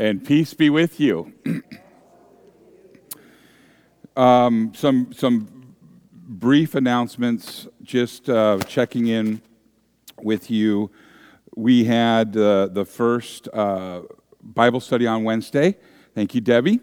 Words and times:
and 0.00 0.24
peace 0.24 0.54
be 0.54 0.70
with 0.70 0.98
you. 0.98 1.30
um, 4.16 4.72
some 4.74 5.12
some 5.12 5.74
brief 6.26 6.74
announcements. 6.74 7.68
Just 7.82 8.30
uh, 8.30 8.58
checking 8.66 9.08
in 9.08 9.42
with 10.22 10.50
you. 10.50 10.90
We 11.54 11.84
had 11.84 12.34
uh, 12.34 12.68
the 12.68 12.86
first 12.86 13.48
uh, 13.52 14.02
Bible 14.42 14.80
study 14.80 15.06
on 15.06 15.22
Wednesday. 15.22 15.76
Thank 16.14 16.34
you, 16.34 16.40
Debbie. 16.40 16.80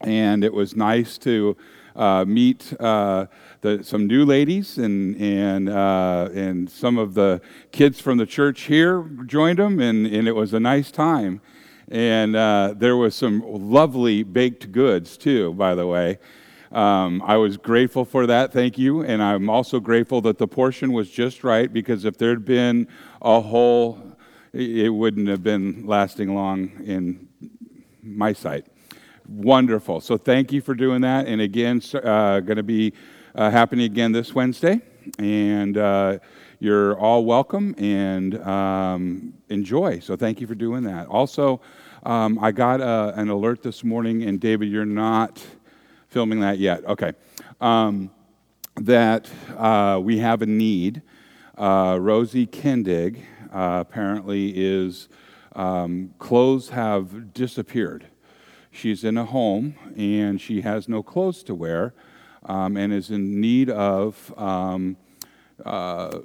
And 0.00 0.42
it 0.42 0.52
was 0.52 0.74
nice 0.74 1.18
to 1.18 1.56
uh, 1.94 2.24
meet 2.24 2.74
uh, 2.80 3.26
the, 3.60 3.84
some 3.84 4.06
new 4.06 4.24
ladies, 4.24 4.78
and, 4.78 5.14
and, 5.20 5.68
uh, 5.68 6.30
and 6.32 6.70
some 6.70 6.96
of 6.96 7.12
the 7.14 7.42
kids 7.70 8.00
from 8.00 8.16
the 8.16 8.24
church 8.24 8.62
here 8.62 9.02
joined 9.26 9.58
them, 9.58 9.78
and, 9.78 10.06
and 10.06 10.26
it 10.26 10.34
was 10.34 10.54
a 10.54 10.60
nice 10.60 10.90
time. 10.90 11.42
And 11.90 12.36
uh, 12.36 12.74
there 12.76 12.96
was 12.96 13.16
some 13.16 13.42
lovely 13.46 14.22
baked 14.22 14.70
goods, 14.70 15.16
too, 15.16 15.52
by 15.54 15.74
the 15.74 15.86
way. 15.86 16.18
Um, 16.70 17.20
I 17.26 17.36
was 17.36 17.56
grateful 17.56 18.04
for 18.04 18.26
that, 18.28 18.52
thank 18.52 18.78
you. 18.78 19.02
And 19.02 19.20
I'm 19.20 19.50
also 19.50 19.80
grateful 19.80 20.20
that 20.20 20.38
the 20.38 20.46
portion 20.46 20.92
was 20.92 21.10
just 21.10 21.42
right 21.42 21.72
because 21.72 22.04
if 22.04 22.16
there'd 22.16 22.44
been 22.44 22.86
a 23.20 23.40
whole, 23.40 24.00
it 24.52 24.94
wouldn't 24.94 25.26
have 25.28 25.42
been 25.42 25.84
lasting 25.84 26.32
long 26.32 26.70
in 26.84 27.28
my 28.02 28.32
sight. 28.32 28.66
Wonderful. 29.26 30.00
So 30.00 30.16
thank 30.16 30.52
you 30.52 30.60
for 30.60 30.74
doing 30.74 31.00
that. 31.00 31.26
And 31.26 31.40
again, 31.40 31.82
uh, 31.94 32.38
going 32.40 32.56
to 32.56 32.62
be 32.62 32.92
uh, 33.34 33.50
happening 33.50 33.86
again 33.86 34.12
this 34.12 34.32
Wednesday. 34.32 34.80
And 35.18 35.76
uh, 35.76 36.18
you're 36.60 36.96
all 36.98 37.24
welcome 37.24 37.74
and 37.78 38.40
um, 38.46 39.34
enjoy. 39.48 39.98
So 39.98 40.14
thank 40.14 40.40
you 40.40 40.46
for 40.46 40.54
doing 40.54 40.84
that. 40.84 41.08
Also, 41.08 41.60
um, 42.02 42.38
I 42.40 42.52
got 42.52 42.80
uh, 42.80 43.12
an 43.14 43.28
alert 43.28 43.62
this 43.62 43.84
morning, 43.84 44.22
and 44.22 44.40
David, 44.40 44.68
you're 44.68 44.84
not 44.86 45.42
filming 46.08 46.40
that 46.40 46.58
yet. 46.58 46.84
Okay. 46.84 47.12
Um, 47.60 48.10
that 48.76 49.28
uh, 49.56 50.00
we 50.02 50.18
have 50.18 50.42
a 50.42 50.46
need. 50.46 51.02
Uh, 51.56 51.98
Rosie 52.00 52.46
Kendig 52.46 53.22
uh, 53.52 53.84
apparently 53.86 54.52
is, 54.56 55.08
um, 55.54 56.14
clothes 56.18 56.70
have 56.70 57.34
disappeared. 57.34 58.06
She's 58.70 59.04
in 59.04 59.18
a 59.18 59.24
home 59.24 59.74
and 59.96 60.40
she 60.40 60.62
has 60.62 60.88
no 60.88 61.02
clothes 61.02 61.42
to 61.44 61.54
wear 61.54 61.92
um, 62.44 62.76
and 62.76 62.92
is 62.92 63.10
in 63.10 63.40
need 63.40 63.68
of 63.68 64.32
um, 64.38 64.96
uh, 65.64 66.20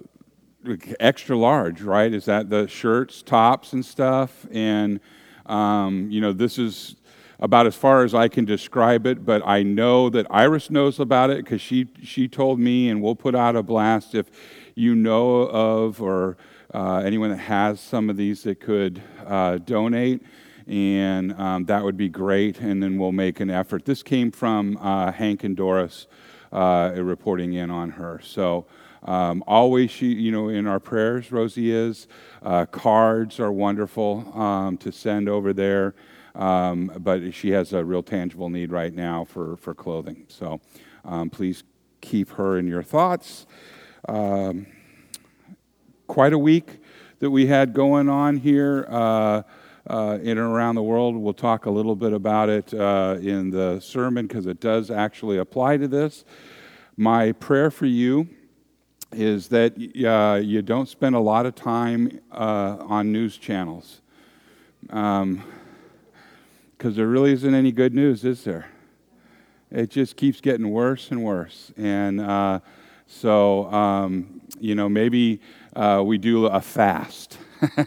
extra 1.00 1.36
large, 1.36 1.82
right? 1.82 2.14
Is 2.14 2.26
that 2.26 2.50
the 2.50 2.68
shirts, 2.68 3.22
tops, 3.22 3.74
and 3.74 3.86
stuff? 3.86 4.46
And, 4.52 5.00
um, 5.46 6.10
you 6.10 6.22
know, 6.22 6.34
this 6.34 6.58
is 6.58 6.96
about 7.40 7.68
as 7.68 7.76
far 7.76 8.04
as 8.04 8.14
I 8.14 8.28
can 8.28 8.46
describe 8.46 9.06
it, 9.06 9.26
but 9.26 9.42
I 9.46 9.64
know 9.64 10.10
that 10.10 10.26
Iris 10.30 10.70
knows 10.70 11.00
about 11.00 11.30
it 11.30 11.44
because 11.44 11.62
she, 11.62 11.88
she 12.02 12.28
told 12.28 12.60
me, 12.60 12.90
and 12.90 13.02
we'll 13.02 13.16
put 13.16 13.36
out 13.36 13.56
a 13.56 13.64
blast 13.64 14.16
if 14.16 14.28
you 14.74 14.96
know 14.96 15.42
of 15.42 16.02
or 16.02 16.38
uh, 16.74 16.98
anyone 17.06 17.30
that 17.30 17.38
has 17.38 17.80
some 17.80 18.10
of 18.10 18.18
these 18.18 18.44
that 18.44 18.60
could 18.60 19.02
uh, 19.26 19.58
donate. 19.58 20.22
And 20.68 21.34
um, 21.34 21.66
that 21.66 21.84
would 21.84 21.98
be 21.98 22.10
great, 22.10 22.60
and 22.60 22.82
then 22.82 22.98
we'll 22.98 23.12
make 23.12 23.40
an 23.40 23.52
effort. 23.52 23.86
This 23.86 24.02
came 24.02 24.32
from 24.32 24.78
uh, 24.78 25.12
Hank 25.12 25.44
and 25.44 25.56
Doris 25.56 26.08
uh, 26.52 26.92
reporting 26.96 27.54
in 27.54 27.70
on 27.70 27.92
her. 27.92 28.20
So, 28.24 28.66
um, 29.06 29.44
always, 29.48 29.92
she, 29.92 30.08
you 30.08 30.32
know, 30.32 30.50
in 30.50 30.68
our 30.68 30.80
prayers, 30.80 31.32
Rosie 31.32 31.72
is. 31.72 32.08
Uh, 32.42 32.66
cards 32.66 33.40
are 33.40 33.52
wonderful 33.52 34.32
um, 34.38 34.78
to 34.78 34.92
send 34.92 35.30
over 35.30 35.54
there. 35.54 35.96
Um, 36.34 36.92
but 37.00 37.34
she 37.34 37.52
has 37.52 37.72
a 37.72 37.86
real 37.86 38.04
tangible 38.04 38.50
need 38.50 38.72
right 38.72 38.94
now 38.94 39.24
for, 39.24 39.56
for 39.58 39.74
clothing. 39.74 40.26
So 40.28 40.60
um, 41.06 41.30
please 41.30 41.64
keep 42.02 42.32
her 42.32 42.58
in 42.58 42.68
your 42.68 42.84
thoughts. 42.84 43.46
Um, 44.10 44.68
quite 46.08 46.34
a 46.34 46.38
week 46.38 46.80
that 47.20 47.32
we 47.32 47.46
had 47.46 47.74
going 47.74 48.10
on 48.10 48.38
here 48.38 48.86
uh, 48.90 49.44
uh, 49.88 50.18
in 50.22 50.38
and 50.38 50.40
around 50.40 50.76
the 50.76 50.84
world. 50.84 51.16
We'll 51.16 51.34
talk 51.34 51.68
a 51.68 51.72
little 51.72 51.96
bit 51.96 52.12
about 52.12 52.50
it 52.50 52.74
uh, 52.74 53.18
in 53.22 53.52
the 53.52 53.80
sermon 53.80 54.28
because 54.28 54.46
it 54.46 54.60
does 54.60 54.92
actually 54.92 55.38
apply 55.38 55.78
to 55.78 55.88
this. 55.88 56.26
My 56.98 57.32
prayer 57.32 57.72
for 57.72 57.86
you 57.86 58.28
is 59.12 59.48
that 59.50 59.74
uh, 60.06 60.40
you 60.40 60.62
don't 60.62 60.90
spend 60.90 61.16
a 61.16 61.20
lot 61.20 61.46
of 61.46 61.56
time 61.56 62.20
uh, 62.32 62.78
on 62.80 63.12
news 63.12 63.38
channels. 63.38 64.02
Um, 64.90 65.44
because 66.78 66.98
there 66.98 67.08
really 67.08 67.32
isn't 67.32 67.56
any 67.56 67.72
good 67.72 67.94
news, 67.94 68.26
is 68.26 68.44
there? 68.44 68.68
It 69.72 69.90
just 69.90 70.18
keeps 70.18 70.42
getting 70.42 70.70
worse 70.70 71.10
and 71.10 71.24
worse. 71.24 71.72
And 71.78 72.22
uh, 72.22 72.60
so, 73.08 73.72
um, 73.72 74.42
you 74.60 74.76
know, 74.76 74.88
maybe 74.90 75.42
uh, 75.76 76.04
we 76.06 76.18
do 76.18 76.46
a 76.48 76.62
fast 76.62 77.38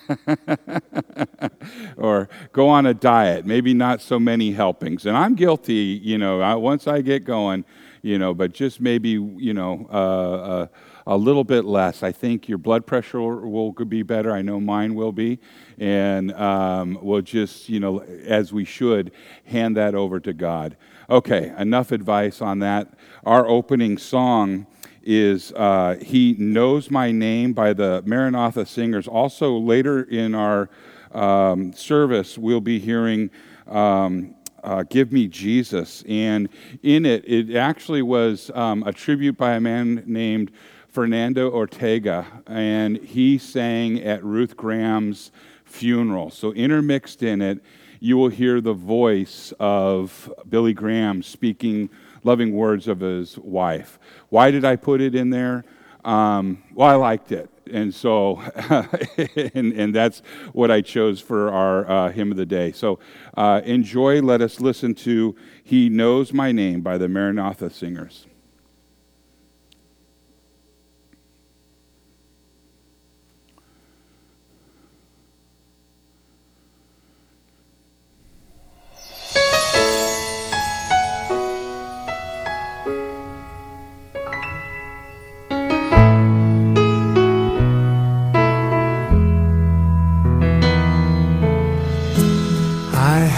or 1.96 2.28
go 2.52 2.68
on 2.68 2.86
a 2.86 2.94
diet, 2.94 3.46
maybe 3.46 3.74
not 3.74 4.00
so 4.00 4.18
many 4.18 4.52
helpings. 4.52 5.06
And 5.06 5.16
I'm 5.16 5.34
guilty, 5.34 6.00
you 6.02 6.18
know, 6.18 6.40
I, 6.40 6.54
once 6.54 6.86
I 6.86 7.00
get 7.00 7.24
going, 7.24 7.64
you 8.02 8.18
know, 8.18 8.34
but 8.34 8.52
just 8.52 8.80
maybe, 8.80 9.10
you 9.10 9.54
know, 9.54 9.86
uh, 9.92 9.96
uh 9.96 10.66
a 11.08 11.16
little 11.16 11.42
bit 11.42 11.64
less. 11.64 12.02
I 12.02 12.12
think 12.12 12.50
your 12.50 12.58
blood 12.58 12.86
pressure 12.86 13.20
will, 13.20 13.72
be 13.72 14.02
better. 14.02 14.30
I 14.30 14.42
know 14.42 14.60
mine 14.60 14.94
will 14.94 15.10
be. 15.10 15.38
And 15.78 16.32
um, 16.34 16.98
we'll 17.00 17.22
just, 17.22 17.70
you 17.70 17.80
know, 17.80 18.00
as 18.00 18.52
we 18.52 18.66
should, 18.66 19.12
hand 19.44 19.78
that 19.78 19.94
over 19.94 20.20
to 20.20 20.34
God. 20.34 20.76
Okay, 21.08 21.54
enough 21.56 21.92
advice 21.92 22.42
on 22.42 22.58
that. 22.58 22.92
Our 23.24 23.48
opening 23.48 23.96
song 23.96 24.66
is 25.02 25.50
uh, 25.52 25.96
He 26.02 26.34
Knows 26.38 26.90
My 26.90 27.10
Name 27.10 27.54
by 27.54 27.72
the 27.72 28.02
Maranatha 28.04 28.66
Singers. 28.66 29.08
Also, 29.08 29.56
later 29.56 30.02
in 30.02 30.34
our 30.34 30.68
um, 31.12 31.72
service, 31.72 32.36
we'll 32.36 32.60
be 32.60 32.78
hearing. 32.78 33.30
Um, 33.66 34.34
uh, 34.64 34.82
Give 34.82 35.12
Me 35.12 35.28
Jesus. 35.28 36.02
And 36.08 36.48
in 36.82 37.06
it, 37.06 37.24
it 37.26 37.54
actually 37.54 38.02
was 38.02 38.50
um, 38.54 38.82
a 38.82 38.92
tribute 38.92 39.38
by 39.38 39.52
a 39.52 39.60
man 39.60 40.02
named 40.04 40.50
Fernando 40.98 41.48
Ortega, 41.48 42.26
and 42.48 42.96
he 42.96 43.38
sang 43.38 44.02
at 44.02 44.24
Ruth 44.24 44.56
Graham's 44.56 45.30
funeral. 45.64 46.28
So, 46.28 46.52
intermixed 46.52 47.22
in 47.22 47.40
it, 47.40 47.60
you 48.00 48.16
will 48.16 48.30
hear 48.30 48.60
the 48.60 48.72
voice 48.72 49.52
of 49.60 50.28
Billy 50.48 50.72
Graham 50.72 51.22
speaking 51.22 51.88
loving 52.24 52.52
words 52.52 52.88
of 52.88 52.98
his 52.98 53.38
wife. 53.38 54.00
Why 54.28 54.50
did 54.50 54.64
I 54.64 54.74
put 54.74 55.00
it 55.00 55.14
in 55.14 55.30
there? 55.30 55.64
Um, 56.04 56.64
well, 56.74 56.88
I 56.88 56.94
liked 56.96 57.30
it. 57.30 57.48
And 57.70 57.94
so, 57.94 58.40
and, 59.54 59.72
and, 59.74 59.94
that's 59.94 60.18
what 60.52 60.72
I 60.72 60.80
chose 60.80 61.20
for 61.20 61.48
our 61.52 61.88
uh, 61.88 62.10
hymn 62.10 62.32
of 62.32 62.36
the 62.36 62.44
day. 62.44 62.72
So, 62.72 62.98
uh, 63.36 63.60
enjoy. 63.64 64.20
Let 64.20 64.40
us 64.40 64.58
listen 64.58 64.96
to 64.96 65.36
He 65.62 65.88
Knows 65.88 66.32
My 66.32 66.50
Name 66.50 66.80
by 66.80 66.98
the 66.98 67.06
Maranatha 67.06 67.70
Singers. 67.70 68.26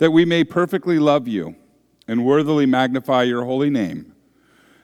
that 0.00 0.10
we 0.10 0.24
may 0.24 0.42
perfectly 0.42 0.98
love 0.98 1.28
you 1.28 1.54
and 2.08 2.24
worthily 2.24 2.64
magnify 2.64 3.22
your 3.22 3.44
holy 3.44 3.68
name. 3.68 4.14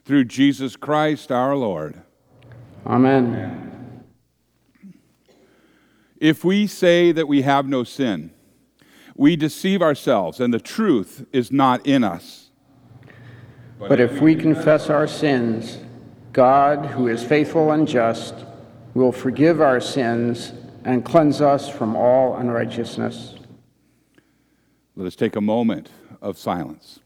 Through 0.04 0.26
Jesus 0.26 0.76
Christ 0.76 1.32
our 1.32 1.56
Lord. 1.56 2.02
Amen. 2.86 4.04
If 6.18 6.44
we 6.44 6.66
say 6.66 7.12
that 7.12 7.26
we 7.26 7.42
have 7.42 7.66
no 7.66 7.82
sin, 7.82 8.30
we 9.16 9.36
deceive 9.36 9.80
ourselves, 9.80 10.38
and 10.38 10.52
the 10.52 10.60
truth 10.60 11.26
is 11.32 11.50
not 11.50 11.84
in 11.86 12.04
us. 12.04 12.50
But 13.78 14.00
if 14.00 14.20
we 14.20 14.34
confess 14.34 14.90
our 14.90 15.06
sins, 15.06 15.78
God, 16.34 16.86
who 16.86 17.08
is 17.08 17.24
faithful 17.24 17.72
and 17.72 17.88
just, 17.88 18.34
will 18.92 19.12
forgive 19.12 19.62
our 19.62 19.80
sins 19.80 20.52
and 20.84 21.04
cleanse 21.04 21.40
us 21.40 21.70
from 21.70 21.96
all 21.96 22.36
unrighteousness. 22.36 23.35
Let 24.96 25.06
us 25.06 25.14
take 25.14 25.36
a 25.36 25.42
moment 25.42 25.90
of 26.22 26.38
silence. 26.38 27.00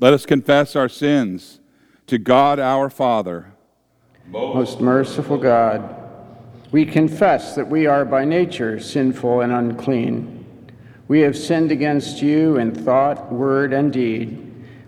Let 0.00 0.14
us 0.14 0.24
confess 0.24 0.74
our 0.74 0.88
sins 0.88 1.60
to 2.06 2.16
God 2.16 2.58
our 2.58 2.88
Father. 2.88 3.52
Most 4.26 4.80
merciful 4.80 5.36
God, 5.36 5.94
we 6.72 6.86
confess 6.86 7.54
that 7.54 7.68
we 7.68 7.86
are 7.86 8.06
by 8.06 8.24
nature 8.24 8.80
sinful 8.80 9.42
and 9.42 9.52
unclean. 9.52 10.46
We 11.08 11.20
have 11.20 11.36
sinned 11.36 11.70
against 11.70 12.22
you 12.22 12.56
in 12.56 12.74
thought, 12.74 13.30
word, 13.30 13.74
and 13.74 13.92
deed 13.92 14.40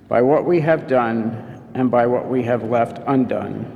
by 0.08 0.22
what 0.22 0.46
we 0.46 0.60
have 0.60 0.88
done 0.88 1.70
and 1.74 1.90
by 1.90 2.06
what 2.06 2.28
we 2.28 2.42
have 2.44 2.64
left 2.64 3.02
undone. 3.06 3.75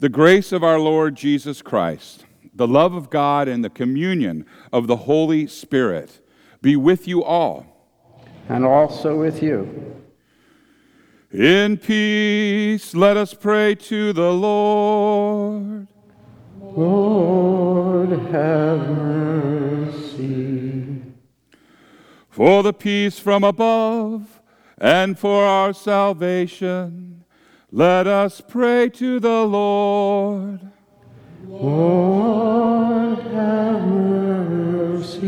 The 0.00 0.08
grace 0.08 0.50
of 0.50 0.64
our 0.64 0.80
Lord 0.80 1.14
Jesus 1.14 1.62
Christ, 1.62 2.26
the 2.52 2.66
love 2.66 2.94
of 2.94 3.10
God, 3.10 3.46
and 3.48 3.64
the 3.64 3.70
communion 3.70 4.44
of 4.72 4.86
the 4.88 4.96
Holy 4.96 5.46
Spirit 5.46 6.20
be 6.60 6.74
with 6.76 7.06
you 7.06 7.22
all. 7.22 7.66
And 8.48 8.64
also 8.64 9.16
with 9.16 9.42
you. 9.42 10.02
In 11.32 11.78
peace, 11.78 12.94
let 12.94 13.16
us 13.16 13.34
pray 13.34 13.74
to 13.76 14.12
the 14.12 14.32
Lord. 14.32 15.86
Lord, 16.60 18.10
have 18.30 18.88
mercy. 18.88 20.34
For 22.30 22.62
the 22.64 22.72
peace 22.72 23.18
from 23.18 23.44
above 23.44 24.40
and 24.78 25.16
for 25.18 25.44
our 25.44 25.72
salvation, 25.72 27.13
let 27.74 28.06
us 28.06 28.40
pray 28.40 28.88
to 28.88 29.18
the 29.18 29.42
Lord. 29.42 30.60
Lord, 31.44 33.18
have 33.18 33.84
mercy. 33.88 35.24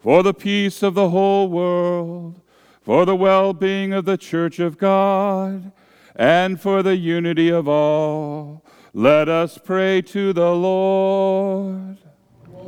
For 0.00 0.24
the 0.24 0.34
peace 0.34 0.82
of 0.82 0.94
the 0.94 1.10
whole 1.10 1.48
world, 1.48 2.40
for 2.82 3.06
the 3.06 3.14
well 3.14 3.52
being 3.52 3.92
of 3.92 4.04
the 4.04 4.16
Church 4.16 4.58
of 4.58 4.78
God, 4.78 5.70
and 6.16 6.60
for 6.60 6.82
the 6.82 6.96
unity 6.96 7.50
of 7.50 7.68
all, 7.68 8.64
let 8.92 9.28
us 9.28 9.58
pray 9.58 10.02
to 10.02 10.32
the 10.32 10.50
Lord. 10.50 11.98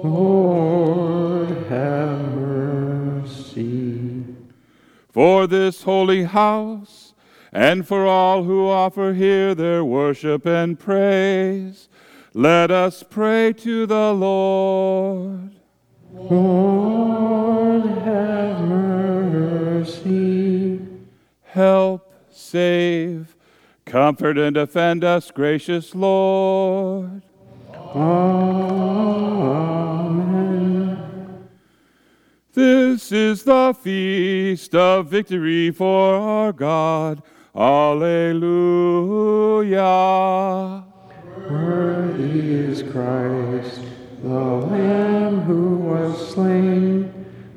Lord, 0.00 1.48
have 1.66 2.20
mercy. 2.36 4.26
For 5.10 5.48
this 5.48 5.82
holy 5.82 6.22
house, 6.22 7.11
and 7.52 7.86
for 7.86 8.06
all 8.06 8.44
who 8.44 8.66
offer 8.66 9.12
here 9.12 9.54
their 9.54 9.84
worship 9.84 10.46
and 10.46 10.78
praise, 10.78 11.90
let 12.32 12.70
us 12.70 13.02
pray 13.02 13.52
to 13.52 13.84
the 13.84 14.14
Lord. 14.14 15.50
Lord, 16.14 17.84
have 17.84 18.60
mercy. 18.66 20.12
Help, 21.44 22.14
save, 22.30 23.36
comfort, 23.84 24.38
and 24.38 24.54
defend 24.54 25.04
us, 25.04 25.30
gracious 25.30 25.94
Lord. 25.94 27.20
Amen. 27.94 28.62
This 32.54 33.12
is 33.12 33.42
the 33.42 33.74
feast 33.78 34.74
of 34.74 35.08
victory 35.08 35.70
for 35.70 36.14
our 36.14 36.52
God. 36.52 37.22
Alleluia. 37.54 38.22
Worthy 41.50 42.50
is 42.54 42.82
Christ, 42.82 43.82
the 44.22 44.28
Lamb 44.30 45.40
who 45.42 45.76
was 45.76 46.32
slain, 46.32 47.12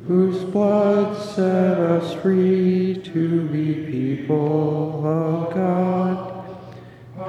whose 0.06 0.44
blood 0.44 1.16
set 1.18 1.80
us 1.80 2.14
free 2.22 3.00
to 3.06 3.48
be 3.48 3.86
people 3.90 5.08
of 5.08 5.54
God. 5.54 6.44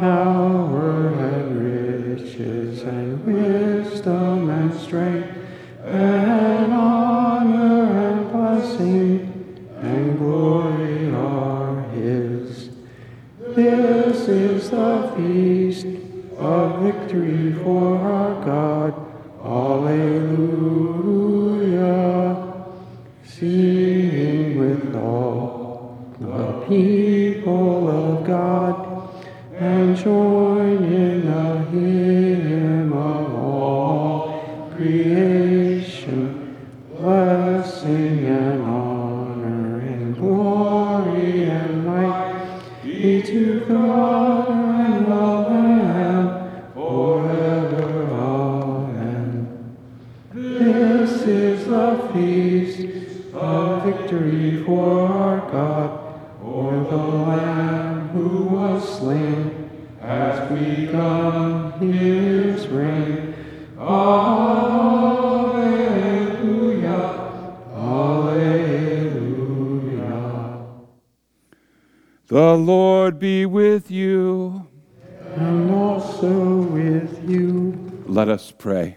Power 0.01 1.09
and 1.09 2.19
riches 2.19 2.83
and 2.83 3.25
wisdom 3.25 4.51
and 4.51 4.75
strength 4.75 5.39
and 5.85 6.73
honor 6.73 7.26
victory 17.07 17.53
for 17.63 17.99
our 17.99 18.36
has 60.49 60.59
begun 60.59 61.73
his 61.93 62.67
reign. 62.69 63.35
Alleluia, 63.79 64.17
Alleluia. 67.75 69.07
The 72.29 72.55
Lord 72.55 73.19
be 73.19 73.47
with 73.47 73.91
you. 73.91 74.67
And 75.37 75.71
also 75.71 76.63
with 76.63 77.29
you. 77.29 78.05
Let 78.07 78.29
us 78.29 78.53
pray. 78.57 78.97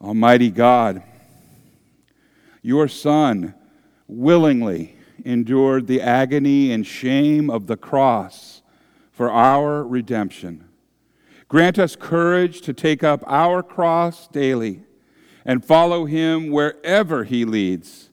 Almighty 0.00 0.50
God, 0.50 1.02
your 2.60 2.88
Son 2.88 3.54
willingly 4.12 4.96
endured 5.24 5.86
the 5.86 6.00
agony 6.00 6.72
and 6.72 6.86
shame 6.86 7.48
of 7.50 7.66
the 7.66 7.76
cross 7.76 8.62
for 9.10 9.30
our 9.30 9.84
redemption. 9.84 10.68
Grant 11.48 11.78
us 11.78 11.96
courage 11.96 12.62
to 12.62 12.72
take 12.72 13.04
up 13.04 13.22
our 13.26 13.62
cross 13.62 14.26
daily 14.28 14.82
and 15.44 15.64
follow 15.64 16.06
him 16.06 16.50
wherever 16.50 17.24
he 17.24 17.44
leads. 17.44 18.10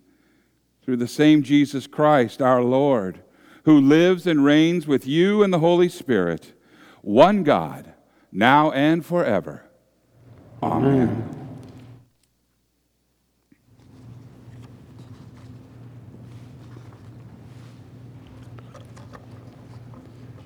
Through 0.84 0.98
the 0.98 1.08
same 1.08 1.44
Jesus 1.44 1.88
Christ, 1.88 2.42
our 2.42 2.62
Lord, 2.62 3.22
who 3.64 3.80
lives 3.80 4.26
and 4.26 4.44
reigns 4.44 4.88
with 4.88 5.06
you 5.06 5.44
in 5.44 5.52
the 5.52 5.60
Holy 5.60 5.90
Spirit, 5.90 6.54
one 7.02 7.44
God, 7.44 7.94
now 8.32 8.72
and 8.72 9.06
forever. 9.06 9.64
Amen. 10.62 11.39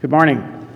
Good 0.03 0.11
morning. 0.11 0.67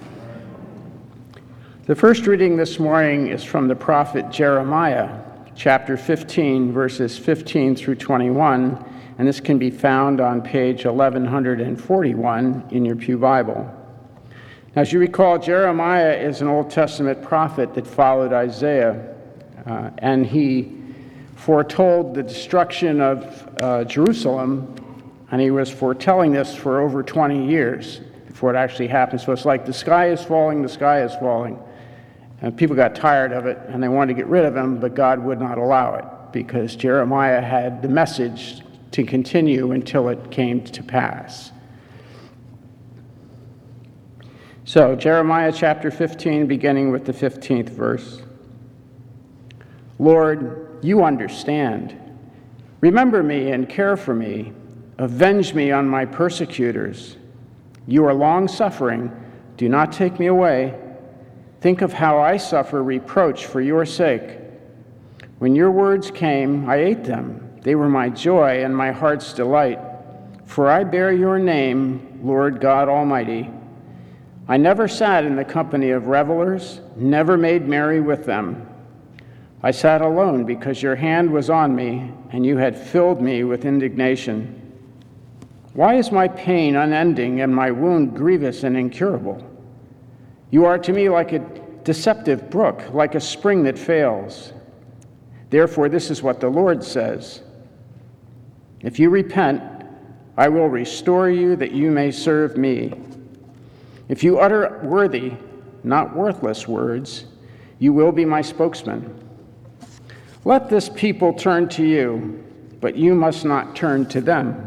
The 1.85 1.95
first 1.95 2.27
reading 2.27 2.55
this 2.55 2.79
morning 2.79 3.27
is 3.27 3.43
from 3.43 3.67
the 3.67 3.75
prophet 3.75 4.29
Jeremiah, 4.29 5.19
chapter 5.53 5.97
15, 5.97 6.71
verses 6.71 7.17
15 7.17 7.75
through 7.75 7.95
21, 7.95 8.85
and 9.17 9.27
this 9.27 9.41
can 9.41 9.57
be 9.57 9.69
found 9.69 10.21
on 10.21 10.41
page 10.41 10.85
1141 10.85 12.67
in 12.71 12.85
your 12.85 12.95
Pew 12.95 13.17
Bible. 13.17 13.69
As 14.77 14.93
you 14.93 14.99
recall, 14.99 15.37
Jeremiah 15.37 16.13
is 16.13 16.39
an 16.39 16.47
Old 16.47 16.69
Testament 16.69 17.21
prophet 17.21 17.73
that 17.73 17.85
followed 17.85 18.31
Isaiah, 18.31 19.13
uh, 19.65 19.89
and 19.97 20.25
he 20.25 20.71
foretold 21.35 22.15
the 22.15 22.23
destruction 22.23 23.01
of 23.01 23.55
uh, 23.61 23.83
Jerusalem, 23.83 24.73
and 25.31 25.41
he 25.41 25.51
was 25.51 25.69
foretelling 25.69 26.31
this 26.31 26.55
for 26.55 26.79
over 26.79 27.03
20 27.03 27.45
years 27.45 27.99
before 28.37 28.53
it 28.53 28.55
actually 28.55 28.85
happened. 28.85 29.19
So 29.19 29.31
it's 29.31 29.45
like 29.45 29.65
the 29.65 29.73
sky 29.73 30.11
is 30.11 30.23
falling, 30.23 30.61
the 30.61 30.69
sky 30.69 31.01
is 31.01 31.11
falling. 31.15 31.57
And 32.43 32.55
people 32.55 32.75
got 32.75 32.93
tired 32.93 33.31
of 33.31 33.47
it 33.47 33.57
and 33.67 33.81
they 33.81 33.87
wanted 33.87 34.13
to 34.13 34.21
get 34.21 34.27
rid 34.27 34.45
of 34.45 34.55
him, 34.55 34.79
but 34.79 34.93
God 34.93 35.17
would 35.23 35.39
not 35.39 35.57
allow 35.57 35.95
it 35.95 36.05
because 36.31 36.75
Jeremiah 36.75 37.41
had 37.41 37.81
the 37.81 37.87
message 37.87 38.61
to 38.91 39.03
continue 39.03 39.71
until 39.71 40.09
it 40.09 40.29
came 40.29 40.63
to 40.65 40.83
pass. 40.83 41.51
So, 44.65 44.95
Jeremiah 44.95 45.51
chapter 45.51 45.89
15, 45.89 46.45
beginning 46.45 46.91
with 46.91 47.05
the 47.05 47.13
15th 47.13 47.69
verse. 47.69 48.21
Lord, 49.97 50.77
you 50.83 51.03
understand. 51.03 51.99
Remember 52.81 53.23
me 53.23 53.49
and 53.49 53.67
care 53.67 53.97
for 53.97 54.13
me. 54.13 54.53
Avenge 54.99 55.55
me 55.55 55.71
on 55.71 55.89
my 55.89 56.05
persecutors. 56.05 57.17
You 57.87 58.05
are 58.05 58.13
long 58.13 58.47
suffering. 58.49 59.11
Do 59.55 59.69
not 59.69 59.93
take 59.93 60.19
me 60.19 60.27
away. 60.27 60.77
Think 61.61 61.81
of 61.81 61.93
how 61.93 62.19
I 62.19 62.37
suffer 62.37 62.83
reproach 62.83 63.45
for 63.45 63.61
your 63.61 63.85
sake. 63.85 64.39
When 65.39 65.55
your 65.55 65.71
words 65.71 66.11
came, 66.11 66.69
I 66.69 66.75
ate 66.77 67.05
them. 67.05 67.59
They 67.61 67.75
were 67.75 67.89
my 67.89 68.09
joy 68.09 68.63
and 68.63 68.75
my 68.75 68.91
heart's 68.91 69.33
delight. 69.33 69.79
For 70.45 70.69
I 70.69 70.83
bear 70.83 71.11
your 71.11 71.39
name, 71.39 72.19
Lord 72.23 72.59
God 72.59 72.89
Almighty. 72.89 73.49
I 74.47 74.57
never 74.57 74.87
sat 74.87 75.25
in 75.25 75.35
the 75.35 75.43
company 75.45 75.91
of 75.91 76.07
revelers, 76.07 76.81
never 76.95 77.37
made 77.37 77.67
merry 77.67 77.99
with 77.99 78.25
them. 78.25 78.67
I 79.63 79.71
sat 79.71 80.01
alone 80.01 80.45
because 80.45 80.81
your 80.81 80.95
hand 80.95 81.31
was 81.31 81.49
on 81.49 81.75
me, 81.75 82.11
and 82.31 82.45
you 82.45 82.57
had 82.57 82.77
filled 82.77 83.21
me 83.21 83.43
with 83.43 83.65
indignation. 83.65 84.66
Why 85.77 85.93
is 85.93 86.11
my 86.11 86.27
pain 86.27 86.75
unending 86.75 87.41
and 87.41 87.55
my 87.55 87.69
wound 87.69 88.15
grievous 88.15 88.63
and 88.63 88.75
incurable? 88.75 89.47
You 90.49 90.65
are 90.65 90.79
to 90.79 90.91
me 90.91 91.07
like 91.07 91.33
a 91.33 91.47
deceptive 91.83 92.49
brook, 92.49 92.81
like 92.95 93.13
a 93.13 93.19
spring 93.19 93.61
that 93.65 93.77
fails. 93.77 94.53
Therefore, 95.51 95.87
this 95.87 96.09
is 96.09 96.23
what 96.23 96.39
the 96.39 96.49
Lord 96.49 96.83
says 96.83 97.43
If 98.81 98.97
you 98.97 99.11
repent, 99.11 99.61
I 100.35 100.49
will 100.49 100.67
restore 100.67 101.29
you 101.29 101.55
that 101.57 101.73
you 101.73 101.91
may 101.91 102.09
serve 102.09 102.57
me. 102.57 102.99
If 104.09 104.23
you 104.23 104.39
utter 104.39 104.79
worthy, 104.83 105.33
not 105.83 106.15
worthless 106.15 106.67
words, 106.67 107.25
you 107.77 107.93
will 107.93 108.11
be 108.11 108.25
my 108.25 108.41
spokesman. 108.41 109.13
Let 110.43 110.71
this 110.71 110.89
people 110.89 111.33
turn 111.33 111.69
to 111.69 111.85
you, 111.85 112.43
but 112.81 112.95
you 112.95 113.13
must 113.13 113.45
not 113.45 113.75
turn 113.75 114.07
to 114.07 114.21
them. 114.21 114.66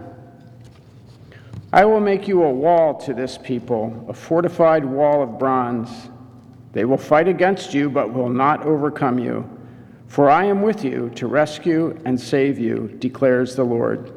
I 1.72 1.84
will 1.84 2.00
make 2.00 2.26
you 2.26 2.42
a 2.42 2.50
wall 2.50 2.94
to 3.02 3.14
this 3.14 3.38
people, 3.38 4.04
a 4.08 4.12
fortified 4.12 4.84
wall 4.84 5.22
of 5.22 5.38
bronze. 5.38 6.08
They 6.72 6.84
will 6.84 6.98
fight 6.98 7.28
against 7.28 7.72
you, 7.74 7.88
but 7.88 8.12
will 8.12 8.28
not 8.28 8.66
overcome 8.66 9.20
you. 9.20 9.48
For 10.08 10.28
I 10.28 10.46
am 10.46 10.62
with 10.62 10.84
you 10.84 11.10
to 11.14 11.28
rescue 11.28 11.96
and 12.04 12.20
save 12.20 12.58
you, 12.58 12.96
declares 12.98 13.54
the 13.54 13.62
Lord. 13.62 14.12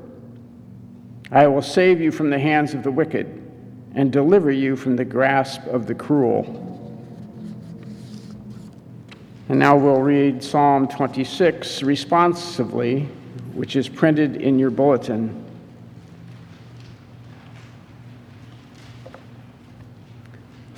I 1.32 1.46
will 1.46 1.62
save 1.62 2.02
you 2.02 2.12
from 2.12 2.32
the 2.32 2.40
hands 2.40 2.74
of 2.74 2.82
the 2.82 2.92
wicked 2.92 3.40
and 3.94 4.12
deliver 4.12 4.50
you 4.50 4.76
from 4.76 4.96
the 4.96 5.06
grasp 5.06 5.62
of 5.68 5.86
the 5.86 5.94
cruel. 5.94 6.60
And 9.50 9.60
now 9.60 9.78
we'll 9.78 10.02
read 10.02 10.44
Psalm 10.44 10.88
26 10.88 11.84
responsively, 11.84 13.02
which 13.54 13.76
is 13.76 13.88
printed 13.88 14.38
in 14.38 14.58
your 14.58 14.72
bulletin. 14.72 15.43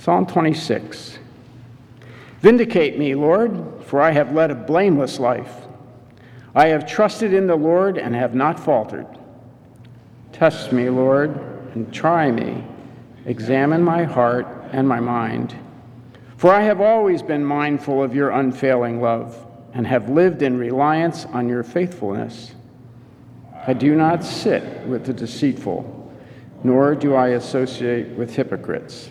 Psalm 0.05 0.27
26. 0.27 1.17
Vindicate 2.39 2.99
me, 2.99 3.15
Lord, 3.15 3.83
for 3.85 4.03
I 4.03 4.11
have 4.11 4.35
led 4.35 4.51
a 4.51 4.53
blameless 4.53 5.17
life. 5.17 5.65
I 6.53 6.67
have 6.67 6.85
trusted 6.85 7.33
in 7.33 7.47
the 7.47 7.55
Lord 7.55 7.97
and 7.97 8.13
have 8.13 8.35
not 8.35 8.59
faltered. 8.59 9.07
Test 10.31 10.71
me, 10.71 10.91
Lord, 10.91 11.31
and 11.73 11.91
try 11.91 12.29
me. 12.29 12.63
Examine 13.25 13.81
my 13.81 14.03
heart 14.03 14.45
and 14.71 14.87
my 14.87 14.99
mind. 14.99 15.55
For 16.37 16.53
I 16.53 16.61
have 16.61 16.81
always 16.81 17.23
been 17.23 17.43
mindful 17.43 18.03
of 18.03 18.13
your 18.13 18.29
unfailing 18.29 19.01
love 19.01 19.35
and 19.73 19.87
have 19.87 20.07
lived 20.07 20.43
in 20.43 20.55
reliance 20.59 21.25
on 21.25 21.49
your 21.49 21.63
faithfulness. 21.63 22.53
I 23.65 23.73
do 23.73 23.95
not 23.95 24.23
sit 24.23 24.85
with 24.85 25.07
the 25.07 25.13
deceitful, 25.13 26.13
nor 26.63 26.93
do 26.93 27.15
I 27.15 27.29
associate 27.29 28.09
with 28.09 28.35
hypocrites. 28.35 29.09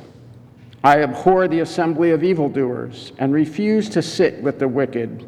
I 0.84 1.00
abhor 1.00 1.48
the 1.48 1.60
assembly 1.60 2.10
of 2.10 2.22
evildoers 2.22 3.12
and 3.18 3.32
refuse 3.32 3.88
to 3.88 4.02
sit 4.02 4.42
with 4.42 4.58
the 4.58 4.68
wicked. 4.68 5.26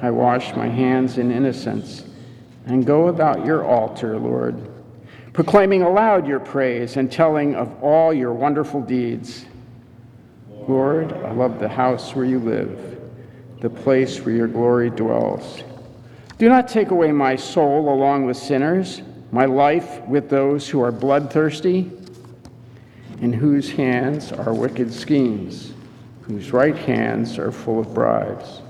I 0.00 0.10
wash 0.10 0.56
my 0.56 0.66
hands 0.66 1.18
in 1.18 1.30
innocence 1.30 2.04
and 2.64 2.86
go 2.86 3.08
about 3.08 3.44
your 3.44 3.66
altar, 3.66 4.18
Lord, 4.18 4.56
proclaiming 5.34 5.82
aloud 5.82 6.26
your 6.26 6.40
praise 6.40 6.96
and 6.96 7.12
telling 7.12 7.54
of 7.54 7.82
all 7.82 8.14
your 8.14 8.32
wonderful 8.32 8.80
deeds. 8.80 9.44
Lord, 10.48 11.12
I 11.12 11.32
love 11.32 11.58
the 11.58 11.68
house 11.68 12.14
where 12.14 12.24
you 12.24 12.38
live, 12.38 12.98
the 13.60 13.68
place 13.68 14.20
where 14.20 14.34
your 14.34 14.48
glory 14.48 14.88
dwells. 14.88 15.64
Do 16.38 16.48
not 16.48 16.66
take 16.66 16.92
away 16.92 17.12
my 17.12 17.36
soul 17.36 17.92
along 17.92 18.24
with 18.24 18.38
sinners, 18.38 19.02
my 19.32 19.44
life 19.44 20.00
with 20.06 20.30
those 20.30 20.66
who 20.66 20.80
are 20.80 20.92
bloodthirsty 20.92 21.90
in 23.20 23.32
whose 23.32 23.70
hands 23.72 24.32
are 24.32 24.52
wicked 24.52 24.92
schemes, 24.92 25.72
whose 26.22 26.52
right 26.52 26.76
hands 26.76 27.38
are 27.38 27.52
full 27.52 27.78
of 27.78 27.94
bribes. 27.94 28.60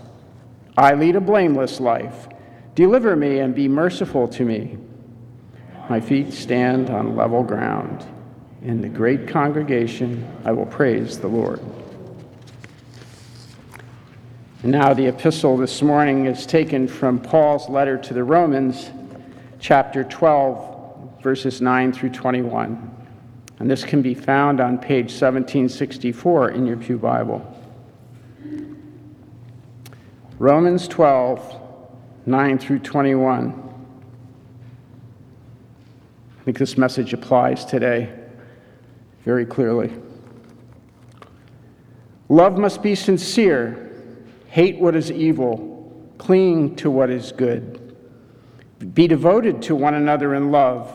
I 0.76 0.94
lead 0.94 1.16
a 1.16 1.20
blameless 1.20 1.80
life. 1.80 2.28
Deliver 2.74 3.16
me 3.16 3.38
and 3.38 3.54
be 3.54 3.66
merciful 3.66 4.28
to 4.28 4.44
me. 4.44 4.76
My 5.88 6.00
feet 6.00 6.32
stand 6.32 6.90
on 6.90 7.16
level 7.16 7.42
ground. 7.42 8.04
In 8.62 8.80
the 8.80 8.88
great 8.88 9.28
congregation, 9.28 10.26
I 10.44 10.52
will 10.52 10.66
praise 10.66 11.18
the 11.18 11.28
Lord. 11.28 11.60
Now, 14.62 14.94
the 14.94 15.06
epistle 15.06 15.56
this 15.56 15.80
morning 15.80 16.26
is 16.26 16.44
taken 16.44 16.88
from 16.88 17.20
Paul's 17.20 17.68
letter 17.68 17.96
to 17.98 18.14
the 18.14 18.24
Romans, 18.24 18.90
chapter 19.60 20.02
12, 20.02 21.22
verses 21.22 21.60
9 21.60 21.92
through 21.92 22.10
21. 22.10 23.05
And 23.58 23.70
this 23.70 23.84
can 23.84 24.02
be 24.02 24.14
found 24.14 24.60
on 24.60 24.78
page 24.78 25.06
1764 25.06 26.50
in 26.50 26.66
your 26.66 26.76
Pew 26.76 26.98
Bible. 26.98 27.52
Romans 30.38 30.86
12, 30.88 31.62
9 32.26 32.58
through 32.58 32.80
21. 32.80 33.62
I 36.38 36.44
think 36.44 36.58
this 36.58 36.76
message 36.76 37.14
applies 37.14 37.64
today 37.64 38.12
very 39.24 39.46
clearly. 39.46 39.92
Love 42.28 42.58
must 42.58 42.82
be 42.82 42.94
sincere, 42.94 43.90
hate 44.48 44.78
what 44.78 44.94
is 44.94 45.10
evil, 45.10 46.12
cling 46.18 46.76
to 46.76 46.90
what 46.90 47.08
is 47.08 47.32
good. 47.32 47.96
Be 48.94 49.08
devoted 49.08 49.62
to 49.62 49.74
one 49.74 49.94
another 49.94 50.34
in 50.34 50.50
love, 50.50 50.94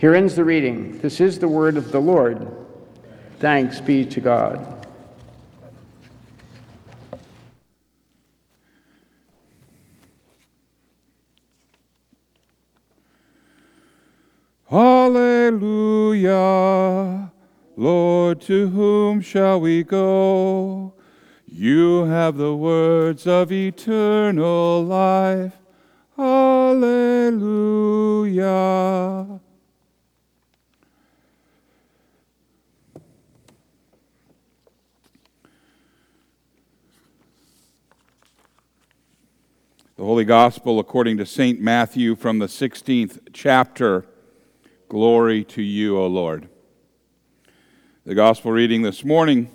Here 0.00 0.14
ends 0.14 0.34
the 0.34 0.44
reading. 0.44 0.98
This 1.00 1.20
is 1.20 1.38
the 1.38 1.46
word 1.46 1.76
of 1.76 1.92
the 1.92 2.00
Lord. 2.00 2.50
Thanks 3.38 3.82
be 3.82 4.06
to 4.06 4.18
God. 4.18 4.86
Hallelujah. 14.70 16.40
Lord, 17.76 18.40
to 18.40 18.68
whom 18.68 19.20
shall 19.20 19.60
we 19.60 19.82
go? 19.82 20.94
You 21.46 22.04
have 22.04 22.38
the 22.38 22.56
words 22.56 23.26
of 23.26 23.52
eternal 23.52 24.82
life. 24.82 25.58
Hallelujah. 26.16 26.70
The 40.00 40.06
Holy 40.06 40.24
Gospel 40.24 40.78
according 40.78 41.18
to 41.18 41.26
St. 41.26 41.60
Matthew 41.60 42.16
from 42.16 42.38
the 42.38 42.46
16th 42.46 43.18
chapter. 43.34 44.06
Glory 44.88 45.44
to 45.44 45.60
you, 45.60 45.98
O 45.98 46.06
Lord. 46.06 46.48
The 48.06 48.14
Gospel 48.14 48.50
reading 48.50 48.80
this 48.80 49.04
morning 49.04 49.50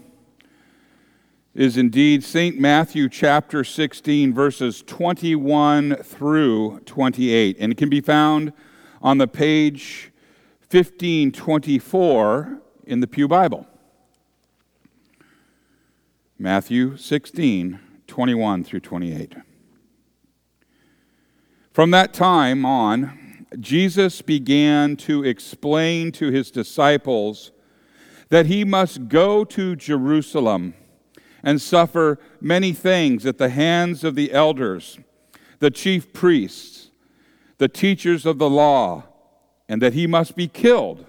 is 1.55 1.77
indeed 1.77 2.23
St. 2.23 2.59
Matthew 2.59 3.09
chapter 3.09 3.63
16, 3.63 4.35
verses 4.35 4.83
21 4.85 5.95
through 6.03 6.79
28, 6.81 7.57
and 7.59 7.71
it 7.71 7.77
can 7.79 7.89
be 7.89 7.99
found 7.99 8.53
on 9.01 9.17
the 9.17 9.27
page 9.27 10.11
1524 10.69 12.61
in 12.85 12.99
the 12.99 13.07
Pew 13.07 13.27
Bible. 13.27 13.65
Matthew 16.37 16.97
16, 16.97 17.79
21 18.05 18.63
through 18.63 18.81
28. 18.81 19.37
From 21.75 21.91
that 21.91 22.13
time 22.13 22.65
on, 22.65 23.47
Jesus 23.59 24.21
began 24.21 24.95
to 24.95 25.25
explain 25.25 26.13
to 26.13 26.31
his 26.31 26.49
disciples 26.49 27.51
that 28.29 28.45
he 28.45 28.63
must 28.63 29.09
go 29.09 29.43
to 29.43 29.75
Jerusalem 29.75 30.73
and 31.43 31.61
suffer 31.61 32.17
many 32.39 32.71
things 32.71 33.25
at 33.25 33.39
the 33.39 33.49
hands 33.49 34.05
of 34.05 34.15
the 34.15 34.31
elders, 34.31 34.99
the 35.59 35.69
chief 35.69 36.13
priests, 36.13 36.91
the 37.57 37.67
teachers 37.67 38.25
of 38.25 38.37
the 38.37 38.49
law, 38.49 39.03
and 39.67 39.81
that 39.81 39.91
he 39.91 40.07
must 40.07 40.37
be 40.37 40.47
killed, 40.47 41.05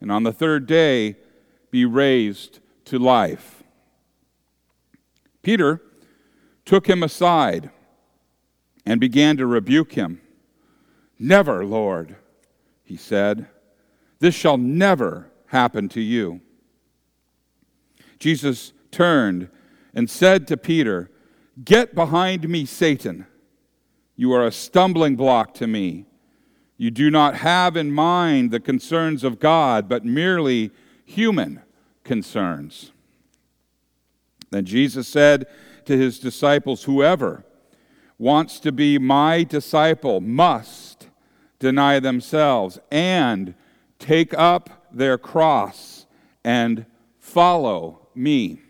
and 0.00 0.10
on 0.10 0.24
the 0.24 0.32
third 0.32 0.66
day 0.66 1.14
be 1.70 1.84
raised 1.84 2.58
to 2.86 2.98
life. 2.98 3.62
Peter 5.40 5.80
took 6.64 6.88
him 6.88 7.04
aside 7.04 7.70
and 8.88 8.98
began 8.98 9.36
to 9.36 9.46
rebuke 9.46 9.92
him. 9.92 10.18
Never, 11.18 11.62
Lord, 11.62 12.16
he 12.82 12.96
said, 12.96 13.46
this 14.18 14.34
shall 14.34 14.56
never 14.56 15.30
happen 15.48 15.90
to 15.90 16.00
you. 16.00 16.40
Jesus 18.18 18.72
turned 18.90 19.50
and 19.92 20.08
said 20.08 20.48
to 20.48 20.56
Peter, 20.56 21.10
Get 21.62 21.94
behind 21.94 22.48
me, 22.48 22.64
Satan. 22.64 23.26
You 24.16 24.32
are 24.32 24.46
a 24.46 24.50
stumbling 24.50 25.16
block 25.16 25.52
to 25.54 25.66
me. 25.66 26.06
You 26.78 26.90
do 26.90 27.10
not 27.10 27.34
have 27.34 27.76
in 27.76 27.90
mind 27.90 28.50
the 28.50 28.58
concerns 28.58 29.22
of 29.22 29.38
God, 29.38 29.86
but 29.86 30.06
merely 30.06 30.70
human 31.04 31.60
concerns. 32.04 32.92
Then 34.50 34.64
Jesus 34.64 35.06
said 35.06 35.46
to 35.84 35.98
his 35.98 36.18
disciples, 36.18 36.84
Whoever 36.84 37.44
wants 38.18 38.58
to 38.60 38.72
be 38.72 38.98
my 38.98 39.44
disciple 39.44 40.20
must 40.20 41.08
deny 41.58 42.00
themselves 42.00 42.78
and 42.90 43.54
take 43.98 44.34
up 44.34 44.86
their 44.92 45.16
cross 45.16 46.06
and 46.44 46.84
follow 47.18 48.08
me. 48.14 48.60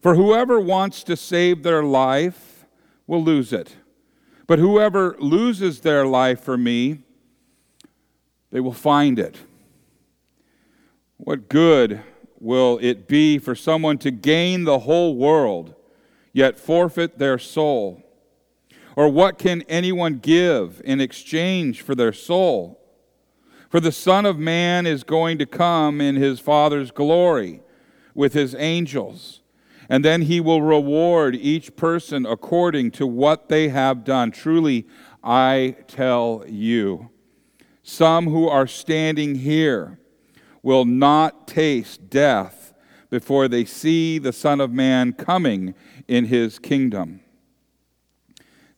For 0.00 0.14
whoever 0.14 0.60
wants 0.60 1.02
to 1.04 1.16
save 1.16 1.62
their 1.62 1.82
life 1.82 2.64
will 3.06 3.22
lose 3.22 3.52
it. 3.52 3.76
But 4.46 4.58
whoever 4.58 5.16
loses 5.18 5.80
their 5.80 6.06
life 6.06 6.40
for 6.40 6.56
me, 6.56 7.00
they 8.50 8.60
will 8.60 8.72
find 8.72 9.18
it. 9.18 9.36
What 11.18 11.48
good 11.48 12.00
will 12.40 12.78
it 12.80 13.06
be 13.06 13.38
for 13.38 13.54
someone 13.54 13.98
to 13.98 14.10
gain 14.10 14.64
the 14.64 14.80
whole 14.80 15.14
world, 15.14 15.74
yet 16.32 16.58
forfeit 16.58 17.18
their 17.18 17.38
soul? 17.38 18.02
Or 19.00 19.08
what 19.08 19.38
can 19.38 19.62
anyone 19.62 20.18
give 20.18 20.82
in 20.84 21.00
exchange 21.00 21.80
for 21.80 21.94
their 21.94 22.12
soul? 22.12 22.78
For 23.70 23.80
the 23.80 23.92
Son 23.92 24.26
of 24.26 24.38
Man 24.38 24.86
is 24.86 25.04
going 25.04 25.38
to 25.38 25.46
come 25.46 26.02
in 26.02 26.16
his 26.16 26.38
Father's 26.38 26.90
glory 26.90 27.62
with 28.14 28.34
his 28.34 28.54
angels, 28.56 29.40
And 29.88 30.04
then 30.04 30.20
he 30.20 30.38
will 30.38 30.60
reward 30.60 31.34
each 31.34 31.76
person 31.76 32.26
according 32.26 32.90
to 32.90 33.06
what 33.06 33.48
they 33.48 33.70
have 33.70 34.04
done. 34.04 34.32
Truly, 34.32 34.86
I 35.24 35.76
tell 35.88 36.44
you, 36.46 37.08
some 37.82 38.26
who 38.26 38.50
are 38.50 38.66
standing 38.66 39.36
here 39.36 39.98
will 40.62 40.84
not 40.84 41.48
taste 41.48 42.10
death 42.10 42.74
before 43.08 43.48
they 43.48 43.64
see 43.64 44.18
the 44.18 44.34
Son 44.34 44.60
of 44.60 44.70
Man 44.70 45.14
coming 45.14 45.74
in 46.06 46.26
his 46.26 46.58
kingdom. 46.58 47.22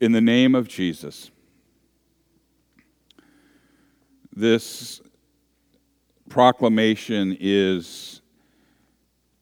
In 0.00 0.12
the 0.12 0.20
name 0.20 0.54
of 0.54 0.68
Jesus. 0.68 1.32
This 4.32 5.00
proclamation 6.28 7.36
is 7.40 8.20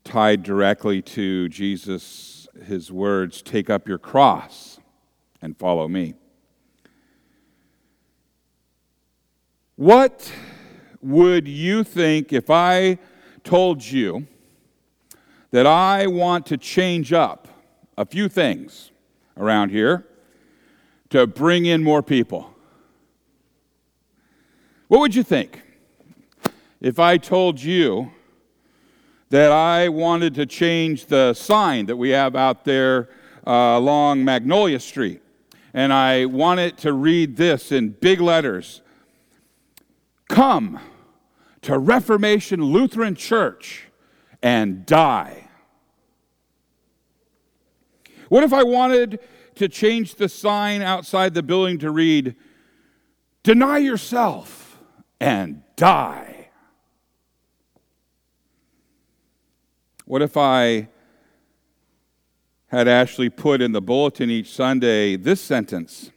tied 0.02 0.42
directly 0.42 1.02
to 1.02 1.50
Jesus, 1.50 2.48
his 2.64 2.90
words, 2.90 3.42
take 3.42 3.68
up 3.68 3.86
your 3.86 3.98
cross 3.98 4.78
and 5.42 5.58
follow 5.58 5.88
me. 5.88 6.14
What 9.74 10.32
would 11.02 11.46
you 11.46 11.84
think 11.84 12.32
if 12.32 12.48
I 12.48 12.96
told 13.44 13.84
you 13.84 14.26
that 15.50 15.66
I 15.66 16.06
want 16.06 16.46
to 16.46 16.56
change 16.56 17.12
up 17.12 17.46
a 17.98 18.06
few 18.06 18.30
things 18.30 18.90
around 19.36 19.68
here 19.68 20.06
to 21.10 21.26
bring 21.26 21.66
in 21.66 21.82
more 21.82 22.02
people? 22.02 22.54
What 24.88 25.00
would 25.00 25.14
you 25.14 25.22
think 25.22 25.62
if 26.80 26.98
I 26.98 27.16
told 27.16 27.60
you 27.60 28.12
that 29.30 29.50
I 29.50 29.88
wanted 29.88 30.34
to 30.36 30.46
change 30.46 31.06
the 31.06 31.34
sign 31.34 31.86
that 31.86 31.96
we 31.96 32.10
have 32.10 32.36
out 32.36 32.64
there 32.64 33.08
uh, 33.46 33.50
along 33.50 34.24
Magnolia 34.24 34.78
Street? 34.78 35.22
And 35.74 35.92
I 35.92 36.26
want 36.26 36.60
it 36.60 36.78
to 36.78 36.92
read 36.92 37.36
this 37.36 37.72
in 37.72 37.90
big 37.90 38.20
letters 38.20 38.82
Come 40.28 40.80
to 41.62 41.78
Reformation 41.78 42.62
Lutheran 42.62 43.14
Church 43.14 43.84
and 44.42 44.84
die. 44.86 45.48
What 48.28 48.42
if 48.42 48.52
I 48.52 48.62
wanted 48.64 49.20
to 49.56 49.68
change 49.68 50.14
the 50.14 50.28
sign 50.28 50.82
outside 50.82 51.34
the 51.34 51.42
building 51.42 51.78
to 51.78 51.90
read, 51.90 52.36
Deny 53.42 53.78
yourself? 53.78 54.66
and 55.20 55.62
die. 55.76 56.50
What 60.04 60.22
if 60.22 60.36
I 60.36 60.88
had 62.68 62.88
Ashley 62.88 63.28
put 63.28 63.60
in 63.62 63.72
the 63.72 63.80
bulletin 63.80 64.30
each 64.30 64.52
Sunday 64.52 65.16
this 65.16 65.40
sentence 65.40 66.10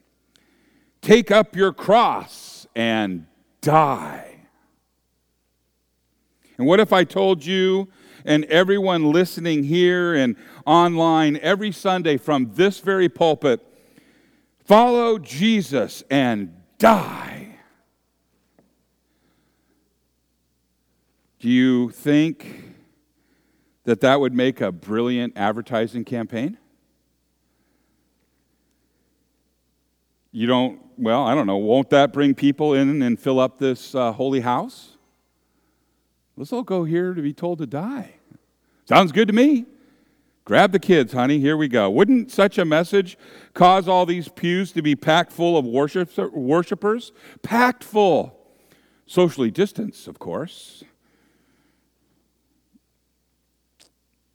Take 1.02 1.32
up 1.32 1.56
your 1.56 1.72
cross 1.72 2.68
and 2.76 3.26
die? 3.62 4.36
And 6.58 6.68
what 6.68 6.82
if 6.82 6.92
I 6.92 7.06
told 7.06 7.46
you 7.46 7.88
and 8.26 8.44
everyone 8.46 9.14
listening 9.14 9.64
here 9.64 10.14
and 10.14 10.36
online 10.70 11.36
every 11.38 11.72
Sunday 11.72 12.16
from 12.16 12.52
this 12.54 12.80
very 12.80 13.10
pulpit, 13.10 13.60
follow 14.64 15.18
Jesus 15.18 16.04
and 16.12 16.56
die? 16.78 17.58
Do 21.40 21.50
you 21.50 21.90
think 21.90 22.76
that 23.86 24.02
that 24.02 24.20
would 24.20 24.34
make 24.34 24.62
a 24.62 24.72
brilliant 24.72 25.34
advertising 25.36 26.06
campaign? 26.06 26.60
You 30.32 30.46
don't, 30.46 30.82
well, 31.00 31.24
I 31.24 31.34
don't 31.34 31.48
know. 31.48 31.58
Won't 31.58 31.90
that 31.90 32.14
bring 32.14 32.36
people 32.36 32.76
in 32.76 33.02
and 33.02 33.20
fill 33.20 33.40
up 33.40 33.58
this 33.58 33.96
uh, 33.96 34.12
holy 34.12 34.42
house? 34.42 34.98
Let's 36.38 36.54
all 36.54 36.62
go 36.62 36.84
here 36.84 37.16
to 37.16 37.22
be 37.24 37.34
told 37.34 37.58
to 37.58 37.66
die. 37.66 38.14
Sounds 38.86 39.12
good 39.12 39.30
to 39.30 39.34
me. 39.34 39.66
Grab 40.50 40.72
the 40.72 40.80
kids, 40.80 41.14
honey. 41.14 41.38
Here 41.38 41.56
we 41.56 41.68
go. 41.68 41.92
Wouldn't 41.92 42.32
such 42.32 42.58
a 42.58 42.66
message 42.66 43.20
cause 43.54 43.88
all 43.88 44.08
these 44.08 44.30
pews 44.30 44.72
to 44.72 44.82
be 44.82 44.96
packed 44.96 45.32
full 45.32 45.56
of 45.56 45.64
worshipers? 45.64 47.12
Packed 47.44 47.84
full. 47.84 48.36
Socially 49.06 49.52
distanced, 49.52 50.08
of 50.08 50.18
course. 50.18 50.84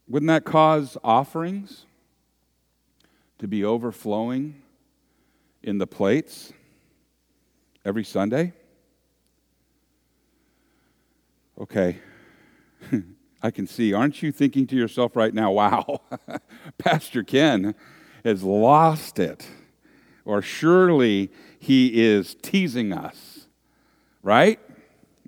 Wouldn't 0.07 0.29
that 0.29 0.45
cause 0.45 0.97
offerings 1.03 1.85
to 3.41 3.49
be 3.49 3.65
overflowing 3.65 4.63
in 5.65 5.79
the 5.79 5.87
plates 5.89 6.53
every 7.85 8.05
Sunday? 8.05 8.53
Okay. 11.59 11.99
I 13.45 13.51
can 13.51 13.67
see. 13.67 13.93
Aren't 13.93 14.23
you 14.23 14.33
thinking 14.33 14.67
to 14.69 14.75
yourself 14.75 15.15
right 15.15 15.35
now, 15.35 15.53
wow, 15.53 16.01
Pastor 16.79 17.23
Ken 17.23 17.75
has 18.25 18.43
lost 18.43 19.19
it? 19.19 19.47
Or 20.25 20.41
surely 20.41 21.31
he 21.59 22.03
is 22.03 22.35
teasing 22.37 22.91
us, 22.95 23.47
right? 24.23 24.59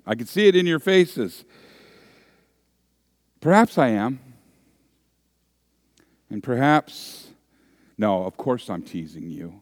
I 0.03 0.15
can 0.15 0.25
see 0.25 0.47
it 0.47 0.55
in 0.55 0.65
your 0.65 0.79
faces. 0.79 1.45
Perhaps 3.39 3.77
I 3.77 3.89
am. 3.89 4.19
And 6.31 6.41
perhaps, 6.41 7.27
no, 7.99 8.25
of 8.25 8.35
course 8.35 8.67
I'm 8.67 8.81
teasing 8.81 9.29
you, 9.29 9.61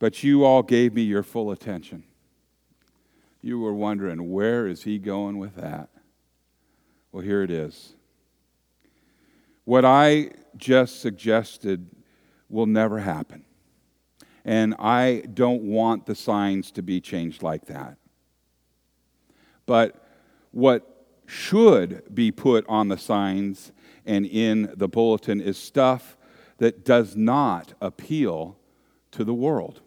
but 0.00 0.24
you 0.24 0.44
all 0.44 0.64
gave 0.64 0.92
me 0.92 1.02
your 1.02 1.22
full 1.22 1.52
attention. 1.52 2.02
You 3.42 3.60
were 3.60 3.74
wondering, 3.74 4.32
where 4.32 4.66
is 4.66 4.82
he 4.82 4.98
going 4.98 5.38
with 5.38 5.54
that? 5.54 5.90
Well, 7.14 7.22
here 7.22 7.44
it 7.44 7.50
is. 7.52 7.94
What 9.64 9.84
I 9.84 10.30
just 10.56 11.00
suggested 11.00 11.88
will 12.48 12.66
never 12.66 12.98
happen. 12.98 13.44
And 14.44 14.74
I 14.80 15.22
don't 15.32 15.62
want 15.62 16.06
the 16.06 16.16
signs 16.16 16.72
to 16.72 16.82
be 16.82 17.00
changed 17.00 17.40
like 17.40 17.66
that. 17.66 17.98
But 19.64 20.04
what 20.50 21.06
should 21.26 22.02
be 22.12 22.32
put 22.32 22.66
on 22.68 22.88
the 22.88 22.98
signs 22.98 23.70
and 24.04 24.26
in 24.26 24.74
the 24.74 24.88
bulletin 24.88 25.40
is 25.40 25.56
stuff 25.56 26.16
that 26.58 26.84
does 26.84 27.14
not 27.14 27.74
appeal 27.80 28.58
to 29.12 29.22
the 29.22 29.34
world. 29.34 29.82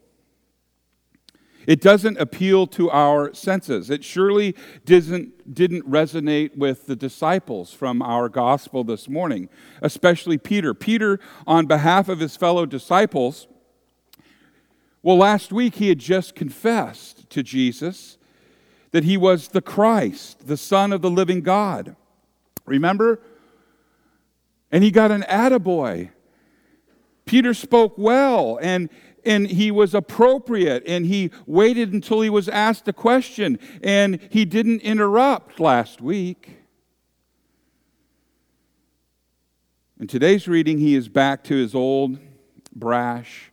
It 1.67 1.81
doesn't 1.81 2.17
appeal 2.17 2.65
to 2.67 2.89
our 2.89 3.33
senses. 3.33 3.89
It 3.89 4.05
surely 4.05 4.55
didn't, 4.85 5.53
didn't 5.53 5.87
resonate 5.87 6.57
with 6.57 6.87
the 6.87 6.95
disciples 6.95 7.73
from 7.73 8.01
our 8.01 8.29
gospel 8.29 8.85
this 8.85 9.09
morning, 9.09 9.49
especially 9.81 10.37
Peter. 10.37 10.73
Peter, 10.73 11.19
on 11.45 11.65
behalf 11.65 12.07
of 12.07 12.21
his 12.21 12.37
fellow 12.37 12.65
disciples, 12.65 13.47
well, 15.03 15.17
last 15.17 15.51
week 15.51 15.75
he 15.75 15.89
had 15.89 15.99
just 15.99 16.35
confessed 16.35 17.29
to 17.31 17.43
Jesus 17.43 18.17
that 18.91 19.03
he 19.03 19.17
was 19.17 19.49
the 19.49 19.61
Christ, 19.61 20.47
the 20.47 20.57
Son 20.57 20.93
of 20.93 21.01
the 21.01 21.09
living 21.09 21.41
God. 21.41 21.97
Remember? 22.65 23.19
And 24.71 24.85
he 24.85 24.91
got 24.91 25.11
an 25.11 25.23
attaboy. 25.23 26.11
Peter 27.25 27.53
spoke 27.53 27.97
well 27.97 28.57
and, 28.61 28.89
and 29.27 29.47
he 29.47 29.69
was 29.69 29.93
appropriate 29.93 30.81
and 30.87 31.05
he 31.05 31.29
waited 31.45 31.91
until 31.91 32.21
he 32.21 32.29
was 32.29 32.47
asked 32.47 32.87
a 32.87 32.93
question 32.93 33.59
and 33.83 34.19
he 34.31 34.45
didn't 34.45 34.81
interrupt 34.81 35.59
last 35.59 36.01
week. 36.01 36.61
In 39.99 40.07
today's 40.07 40.47
reading, 40.47 40.77
he 40.77 40.95
is 40.95 41.09
back 41.09 41.43
to 41.45 41.55
his 41.55 41.75
old, 41.75 42.19
brash, 42.73 43.51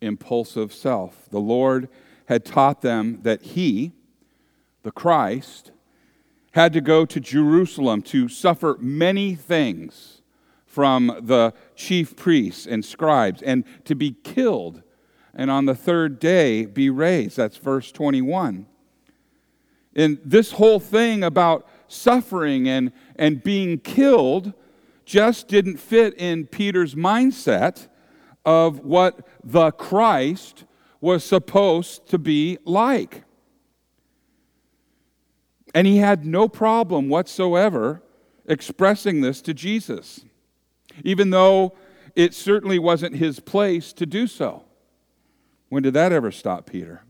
impulsive 0.00 0.72
self. 0.72 1.28
The 1.30 1.40
Lord 1.40 1.88
had 2.26 2.44
taught 2.44 2.82
them 2.82 3.20
that 3.22 3.42
he, 3.42 3.92
the 4.84 4.92
Christ, 4.92 5.72
had 6.52 6.72
to 6.74 6.80
go 6.80 7.04
to 7.06 7.18
Jerusalem 7.18 8.02
to 8.02 8.28
suffer 8.28 8.76
many 8.78 9.34
things 9.34 10.22
from 10.64 11.18
the 11.20 11.54
chief 11.74 12.14
priests 12.14 12.66
and 12.66 12.84
scribes 12.84 13.42
and 13.42 13.64
to 13.84 13.94
be 13.94 14.12
killed 14.22 14.82
and 15.34 15.50
on 15.50 15.66
the 15.66 15.74
third 15.74 16.18
day 16.18 16.64
be 16.64 16.90
raised. 16.90 17.36
That's 17.36 17.56
verse 17.56 17.92
21. 17.92 18.66
And 19.94 20.18
this 20.24 20.52
whole 20.52 20.80
thing 20.80 21.22
about 21.22 21.68
suffering 21.88 22.68
and, 22.68 22.92
and 23.16 23.42
being 23.42 23.78
killed 23.78 24.54
just 25.04 25.48
didn't 25.48 25.76
fit 25.76 26.14
in 26.14 26.46
Peter's 26.46 26.94
mindset 26.94 27.88
of 28.44 28.80
what 28.80 29.26
the 29.44 29.70
Christ 29.72 30.64
was 31.00 31.24
supposed 31.24 32.06
to 32.08 32.18
be 32.18 32.58
like. 32.64 33.24
And 35.74 35.86
he 35.86 35.98
had 35.98 36.24
no 36.24 36.48
problem 36.48 37.08
whatsoever 37.08 38.02
expressing 38.46 39.20
this 39.20 39.40
to 39.42 39.54
Jesus 39.54 40.24
even 41.04 41.30
though 41.30 41.74
it 42.14 42.34
certainly 42.34 42.78
wasn't 42.78 43.16
his 43.16 43.40
place 43.40 43.92
to 43.94 44.06
do 44.06 44.26
so. 44.26 44.64
When 45.72 45.82
did 45.82 45.94
that 45.94 46.12
ever 46.12 46.30
stop 46.30 46.66
Peter? 46.66 47.02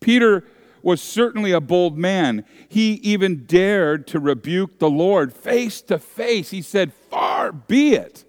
Peter 0.00 0.42
was 0.80 1.02
certainly 1.02 1.52
a 1.52 1.60
bold 1.60 1.98
man. 1.98 2.46
He 2.66 2.94
even 2.94 3.44
dared 3.44 4.06
to 4.06 4.18
rebuke 4.18 4.78
the 4.78 4.88
Lord 4.88 5.34
face 5.34 5.82
to 5.82 5.98
face. 5.98 6.48
He 6.48 6.62
said, 6.62 6.94
Far 6.94 7.52
be 7.52 7.92
it 7.92 8.24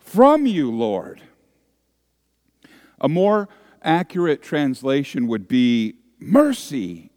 from 0.00 0.46
you, 0.46 0.68
Lord. 0.68 1.22
A 3.00 3.08
more 3.08 3.48
accurate 3.82 4.42
translation 4.42 5.28
would 5.28 5.46
be 5.46 5.94
mercy, 6.18 7.12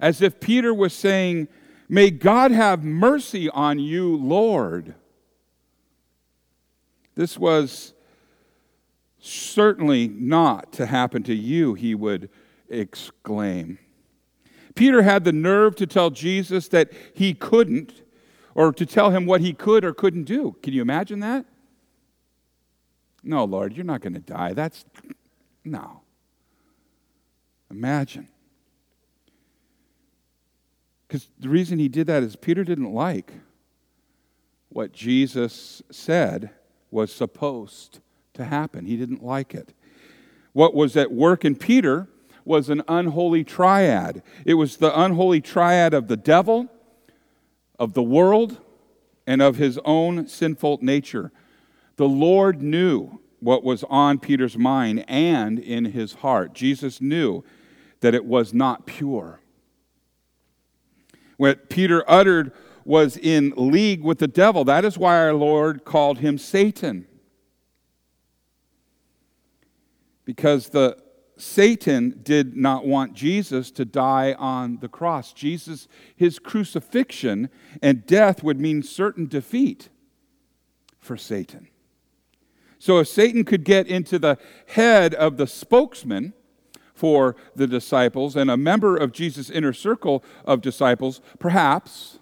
as 0.00 0.22
if 0.22 0.40
Peter 0.40 0.72
was 0.72 0.94
saying, 0.94 1.48
May 1.86 2.10
God 2.10 2.50
have 2.50 2.82
mercy 2.82 3.50
on 3.50 3.78
you, 3.78 4.16
Lord. 4.16 4.94
This 7.14 7.36
was 7.36 7.92
certainly 9.26 10.08
not 10.08 10.72
to 10.72 10.86
happen 10.86 11.22
to 11.24 11.34
you, 11.34 11.74
he 11.74 11.94
would 11.94 12.30
exclaim. 12.68 13.78
Peter 14.74 15.02
had 15.02 15.24
the 15.24 15.32
nerve 15.32 15.74
to 15.76 15.86
tell 15.86 16.10
Jesus 16.10 16.68
that 16.68 16.92
he 17.14 17.34
couldn't, 17.34 18.02
or 18.54 18.72
to 18.72 18.86
tell 18.86 19.10
him 19.10 19.26
what 19.26 19.40
he 19.40 19.52
could 19.52 19.84
or 19.84 19.92
couldn't 19.92 20.24
do. 20.24 20.56
Can 20.62 20.72
you 20.72 20.82
imagine 20.82 21.20
that? 21.20 21.44
No, 23.22 23.44
Lord, 23.44 23.74
you're 23.74 23.84
not 23.84 24.00
going 24.00 24.14
to 24.14 24.20
die. 24.20 24.52
That's 24.52 24.84
no. 25.64 26.02
Imagine. 27.70 28.28
Because 31.06 31.28
the 31.38 31.48
reason 31.48 31.78
he 31.78 31.88
did 31.88 32.06
that 32.06 32.22
is 32.22 32.36
Peter 32.36 32.64
didn't 32.64 32.92
like 32.92 33.32
what 34.68 34.92
Jesus 34.92 35.82
said 35.90 36.50
was 36.90 37.12
supposed 37.12 38.00
to 38.36 38.44
happen. 38.44 38.86
He 38.86 38.96
didn't 38.96 39.22
like 39.22 39.54
it. 39.54 39.74
What 40.52 40.74
was 40.74 40.96
at 40.96 41.12
work 41.12 41.44
in 41.44 41.56
Peter 41.56 42.08
was 42.44 42.70
an 42.70 42.82
unholy 42.88 43.44
triad. 43.44 44.22
It 44.44 44.54
was 44.54 44.76
the 44.76 44.98
unholy 44.98 45.40
triad 45.40 45.92
of 45.92 46.08
the 46.08 46.16
devil, 46.16 46.68
of 47.78 47.94
the 47.94 48.02
world, 48.02 48.58
and 49.26 49.42
of 49.42 49.56
his 49.56 49.78
own 49.84 50.28
sinful 50.28 50.78
nature. 50.80 51.32
The 51.96 52.08
Lord 52.08 52.62
knew 52.62 53.20
what 53.40 53.64
was 53.64 53.84
on 53.90 54.18
Peter's 54.18 54.56
mind 54.56 55.04
and 55.08 55.58
in 55.58 55.86
his 55.86 56.14
heart. 56.14 56.54
Jesus 56.54 57.00
knew 57.00 57.44
that 58.00 58.14
it 58.14 58.24
was 58.24 58.54
not 58.54 58.86
pure. 58.86 59.40
What 61.36 61.68
Peter 61.68 62.04
uttered 62.08 62.52
was 62.84 63.16
in 63.16 63.52
league 63.56 64.02
with 64.02 64.18
the 64.18 64.28
devil. 64.28 64.64
That 64.64 64.84
is 64.84 64.96
why 64.96 65.18
our 65.18 65.34
Lord 65.34 65.84
called 65.84 66.18
him 66.18 66.38
Satan. 66.38 67.06
Because 70.26 70.68
the 70.68 70.98
Satan 71.38 72.20
did 72.22 72.54
not 72.54 72.86
want 72.86 73.14
Jesus 73.14 73.70
to 73.70 73.86
die 73.86 74.34
on 74.38 74.78
the 74.80 74.88
cross. 74.88 75.32
Jesus, 75.32 75.88
his 76.14 76.38
crucifixion 76.38 77.48
and 77.80 78.06
death 78.06 78.42
would 78.42 78.60
mean 78.60 78.82
certain 78.82 79.26
defeat 79.26 79.88
for 80.98 81.16
Satan. 81.16 81.68
So 82.78 82.98
if 82.98 83.08
Satan 83.08 83.44
could 83.44 83.64
get 83.64 83.86
into 83.86 84.18
the 84.18 84.36
head 84.66 85.14
of 85.14 85.38
the 85.38 85.46
spokesman, 85.46 86.34
for 86.96 87.36
the 87.54 87.66
disciples 87.66 88.34
and 88.34 88.50
a 88.50 88.56
member 88.56 88.96
of 88.96 89.12
Jesus' 89.12 89.50
inner 89.50 89.72
circle 89.72 90.24
of 90.44 90.62
disciples, 90.62 91.20
perhaps 91.38 92.18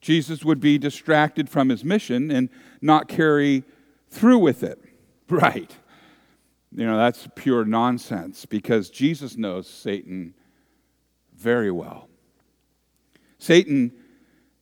Jesus 0.00 0.44
would 0.44 0.60
be 0.60 0.78
distracted 0.78 1.48
from 1.48 1.68
his 1.68 1.84
mission 1.84 2.30
and 2.30 2.48
not 2.80 3.06
carry 3.06 3.64
through 4.10 4.38
with 4.38 4.64
it. 4.64 4.82
Right. 5.28 5.74
You 6.76 6.84
know, 6.84 6.98
that's 6.98 7.26
pure 7.34 7.64
nonsense 7.64 8.44
because 8.44 8.90
Jesus 8.90 9.38
knows 9.38 9.66
Satan 9.66 10.34
very 11.34 11.70
well. 11.70 12.10
Satan, 13.38 13.92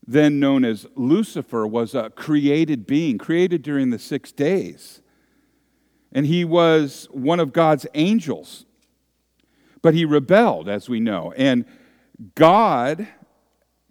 then 0.06 0.38
known 0.38 0.64
as 0.64 0.86
Lucifer, 0.94 1.66
was 1.66 1.92
a 1.92 2.10
created 2.10 2.86
being, 2.86 3.18
created 3.18 3.62
during 3.62 3.90
the 3.90 3.98
six 3.98 4.30
days. 4.30 5.00
And 6.12 6.24
he 6.24 6.44
was 6.44 7.08
one 7.10 7.40
of 7.40 7.52
God's 7.52 7.84
angels. 7.94 8.64
But 9.82 9.94
he 9.94 10.04
rebelled, 10.04 10.68
as 10.68 10.88
we 10.88 11.00
know, 11.00 11.34
and 11.36 11.64
God 12.36 13.08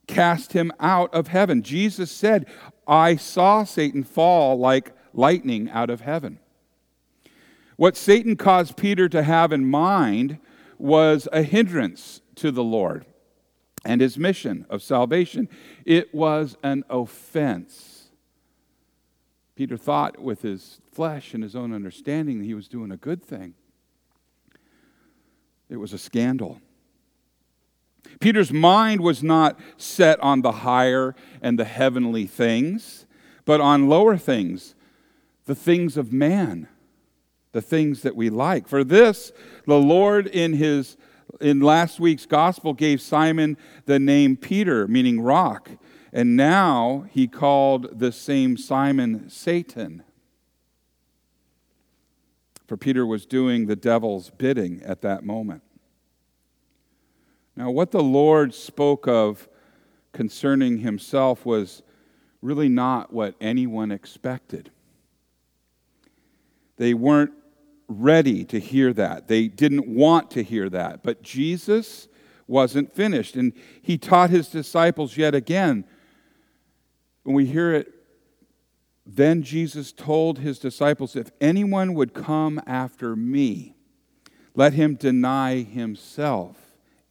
cast 0.08 0.54
him 0.54 0.72
out 0.80 1.14
of 1.14 1.28
heaven. 1.28 1.62
Jesus 1.62 2.10
said, 2.10 2.46
I 2.88 3.18
saw 3.18 3.66
Satan 3.66 4.04
fall 4.04 4.58
like 4.58 4.94
lightning 5.14 5.70
out 5.70 5.90
of 5.90 6.02
heaven. 6.02 6.40
What 7.84 7.98
Satan 7.98 8.38
caused 8.38 8.78
Peter 8.78 9.10
to 9.10 9.24
have 9.24 9.52
in 9.52 9.70
mind 9.70 10.40
was 10.78 11.28
a 11.34 11.44
hindrance 11.44 12.22
to 12.36 12.50
the 12.50 12.64
Lord 12.64 13.06
and 13.84 14.00
his 14.00 14.18
mission 14.18 14.66
of 14.70 14.82
salvation. 14.82 15.50
It 15.84 16.16
was 16.16 16.56
an 16.64 16.86
offense. 16.90 18.08
Peter 19.58 19.76
thought 19.76 20.18
with 20.18 20.44
his 20.44 20.80
flesh 20.94 21.34
and 21.34 21.44
his 21.44 21.58
own 21.58 21.74
understanding 21.74 22.40
that 22.40 22.46
he 22.46 22.54
was 22.54 22.70
doing 22.70 22.90
a 22.90 22.96
good 22.96 23.22
thing. 23.22 23.54
It 25.68 25.76
was 25.76 25.92
a 25.92 25.98
scandal. 25.98 26.62
Peter's 28.22 28.54
mind 28.54 29.02
was 29.02 29.22
not 29.22 29.60
set 29.76 30.22
on 30.22 30.42
the 30.42 30.54
higher 30.54 31.16
and 31.42 31.60
the 31.60 31.66
heavenly 31.66 32.28
things, 32.28 33.06
but 33.44 33.60
on 33.60 33.90
lower 33.90 34.16
things, 34.16 34.74
the 35.48 35.56
things 35.56 35.98
of 35.98 36.14
man, 36.14 36.70
the 37.54 37.62
things 37.62 38.02
that 38.02 38.16
we 38.16 38.30
like. 38.30 38.68
For 38.68 38.84
this, 38.84 39.32
the 39.66 39.80
Lord 39.80 40.28
in 40.28 40.54
his 40.54 40.98
in 41.40 41.62
last 41.62 42.00
week's 42.00 42.26
gospel 42.26 42.74
gave 42.74 43.02
Simon 43.02 43.58
the 43.86 44.00
name 44.00 44.36
Peter, 44.36 44.88
meaning 44.88 45.22
rock, 45.22 45.70
and 46.12 46.36
now 46.36 47.06
he 47.10 47.28
called 47.28 48.00
the 48.00 48.12
same 48.12 48.58
Simon 48.58 49.30
Satan. 49.30 50.04
For 52.68 52.78
Peter 52.78 53.06
was 53.06 53.26
doing 53.26 53.66
the 53.66 53.76
devil's 53.76 54.30
bidding 54.30 54.82
at 54.84 55.02
that 55.02 55.24
moment. 55.24 55.64
Now, 57.56 57.70
what 57.72 57.92
the 57.92 58.04
Lord 58.04 58.54
spoke 58.54 59.08
of 59.08 59.48
concerning 60.12 60.80
himself 60.80 61.46
was 61.46 61.84
really 62.42 62.70
not 62.70 63.14
what 63.14 63.36
anyone 63.40 63.92
expected. 63.92 64.72
They 66.78 66.94
weren't 66.94 67.34
ready 67.88 68.44
to 68.46 68.60
hear 68.60 68.94
that. 68.94 69.28
They 69.28 69.48
didn't 69.48 69.88
want 69.88 70.32
to 70.32 70.44
hear 70.44 70.70
that. 70.70 71.04
But 71.04 71.22
Jesus 71.22 72.08
wasn't 72.48 72.94
finished. 72.94 73.36
And 73.36 73.54
he 73.82 73.98
taught 73.98 74.30
his 74.30 74.48
disciples 74.48 75.18
yet 75.18 75.36
again. 75.36 75.86
When 77.24 77.36
we 77.36 77.46
hear 77.46 77.74
it 77.74 77.94
then 79.06 79.44
Jesus 79.44 79.92
told 79.92 80.40
his 80.40 80.60
disciples, 80.60 81.16
If 81.16 81.32
anyone 81.42 81.94
would 81.94 82.14
come 82.14 82.62
after 82.66 83.16
me, 83.16 83.76
let 84.56 84.74
him 84.74 84.96
deny 84.96 85.64
himself 85.64 86.58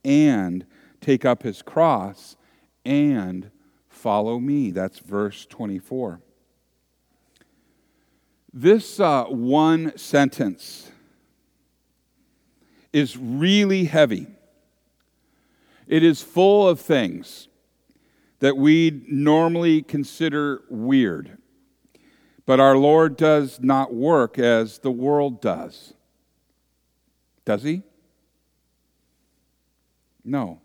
and 0.04 0.64
take 1.00 1.24
up 1.24 1.42
his 1.42 1.60
cross 1.60 2.36
and 2.84 3.50
follow 3.88 4.38
me. 4.38 4.70
That's 4.70 5.00
verse 5.00 5.44
24. 5.46 6.20
This 8.52 9.00
uh, 9.00 9.24
one 9.24 9.96
sentence 9.96 10.90
is 12.92 13.16
really 13.16 13.84
heavy. 13.84 14.26
It 15.86 16.02
is 16.02 16.22
full 16.22 16.68
of 16.68 16.80
things 16.80 17.48
that 18.40 18.56
we 18.56 19.04
normally 19.08 19.82
consider 19.82 20.62
weird. 20.68 21.38
But 22.44 22.60
our 22.60 22.76
Lord 22.76 23.16
does 23.16 23.60
not 23.60 23.94
work 23.94 24.38
as 24.38 24.78
the 24.78 24.90
world 24.90 25.40
does. 25.40 25.94
Does 27.44 27.62
he? 27.62 27.82
No. 30.24 30.61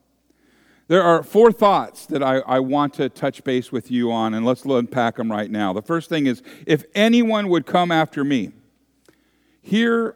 There 0.88 1.04
are 1.04 1.22
four 1.22 1.52
thoughts 1.52 2.06
that 2.06 2.24
I, 2.24 2.38
I 2.40 2.60
want 2.60 2.94
to 2.96 3.10
touch 3.10 3.44
base 3.44 3.72
with 3.72 3.92
you 3.92 4.12
on, 4.12 4.34
and 4.34 4.46
let's 4.46 4.64
unpack 4.64 5.18
them 5.18 5.30
right 5.30 5.52
now. 5.52 5.74
The 5.74 5.82
first 5.82 6.08
thing 6.08 6.28
is 6.28 6.42
if 6.66 6.86
anyone 6.96 7.50
would 7.50 7.66
come 7.66 7.92
after 7.92 8.24
me, 8.24 8.52
here 9.62 10.16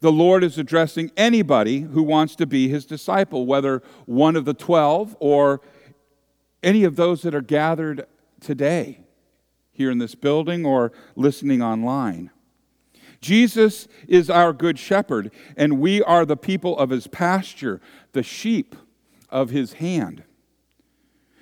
the 0.00 0.12
Lord 0.12 0.44
is 0.44 0.58
addressing 0.58 1.10
anybody 1.16 1.80
who 1.80 2.02
wants 2.04 2.36
to 2.36 2.46
be 2.46 2.68
his 2.68 2.86
disciple, 2.86 3.46
whether 3.46 3.82
one 4.06 4.36
of 4.36 4.44
the 4.44 4.54
12 4.54 5.16
or 5.18 5.60
any 6.62 6.84
of 6.84 6.94
those 6.94 7.22
that 7.22 7.34
are 7.34 7.40
gathered 7.40 8.06
today 8.40 9.00
here 9.72 9.90
in 9.90 9.98
this 9.98 10.14
building 10.14 10.64
or 10.64 10.92
listening 11.16 11.62
online. 11.62 12.30
Jesus 13.20 13.88
is 14.06 14.28
our 14.28 14.52
good 14.52 14.78
shepherd, 14.78 15.32
and 15.56 15.80
we 15.80 16.02
are 16.02 16.24
the 16.24 16.36
people 16.36 16.76
of 16.78 16.90
his 16.90 17.06
pasture, 17.06 17.80
the 18.12 18.22
sheep 18.22 18.76
of 19.32 19.50
his 19.50 19.74
hand. 19.74 20.22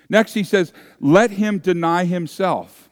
Next, 0.09 0.33
he 0.33 0.43
says, 0.43 0.73
Let 0.99 1.31
him 1.31 1.59
deny 1.59 2.05
himself. 2.05 2.89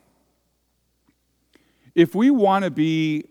If 1.95 2.13
we 2.13 2.29
want 2.29 2.65
to 2.65 2.71
be 2.71 3.29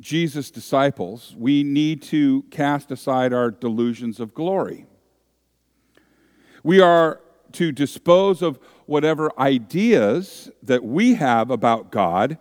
Jesus' 0.00 0.50
disciples, 0.50 1.34
we 1.38 1.62
need 1.62 2.02
to 2.02 2.42
cast 2.50 2.90
aside 2.90 3.32
our 3.32 3.50
delusions 3.50 4.20
of 4.20 4.34
glory. 4.34 4.86
We 6.62 6.80
are 6.80 7.20
to 7.52 7.72
dispose 7.72 8.42
of 8.42 8.58
whatever 8.86 9.30
ideas 9.38 10.50
that 10.62 10.84
we 10.84 11.14
have 11.14 11.50
about 11.50 11.90
God 11.90 12.38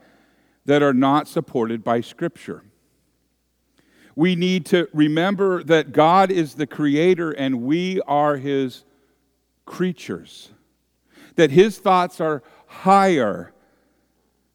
that 0.65 0.81
are 0.81 0.93
not 0.93 1.27
supported 1.27 1.83
by 1.83 2.01
Scripture 2.01 2.63
we 4.21 4.35
need 4.35 4.67
to 4.67 4.87
remember 4.93 5.63
that 5.63 5.93
God 5.93 6.29
is 6.31 6.53
the 6.53 6.67
creator 6.67 7.31
and 7.31 7.63
we 7.63 7.99
are 8.01 8.37
his 8.37 8.83
creatures. 9.65 10.51
That 11.37 11.49
his 11.49 11.79
thoughts 11.79 12.21
are 12.21 12.43
higher 12.67 13.51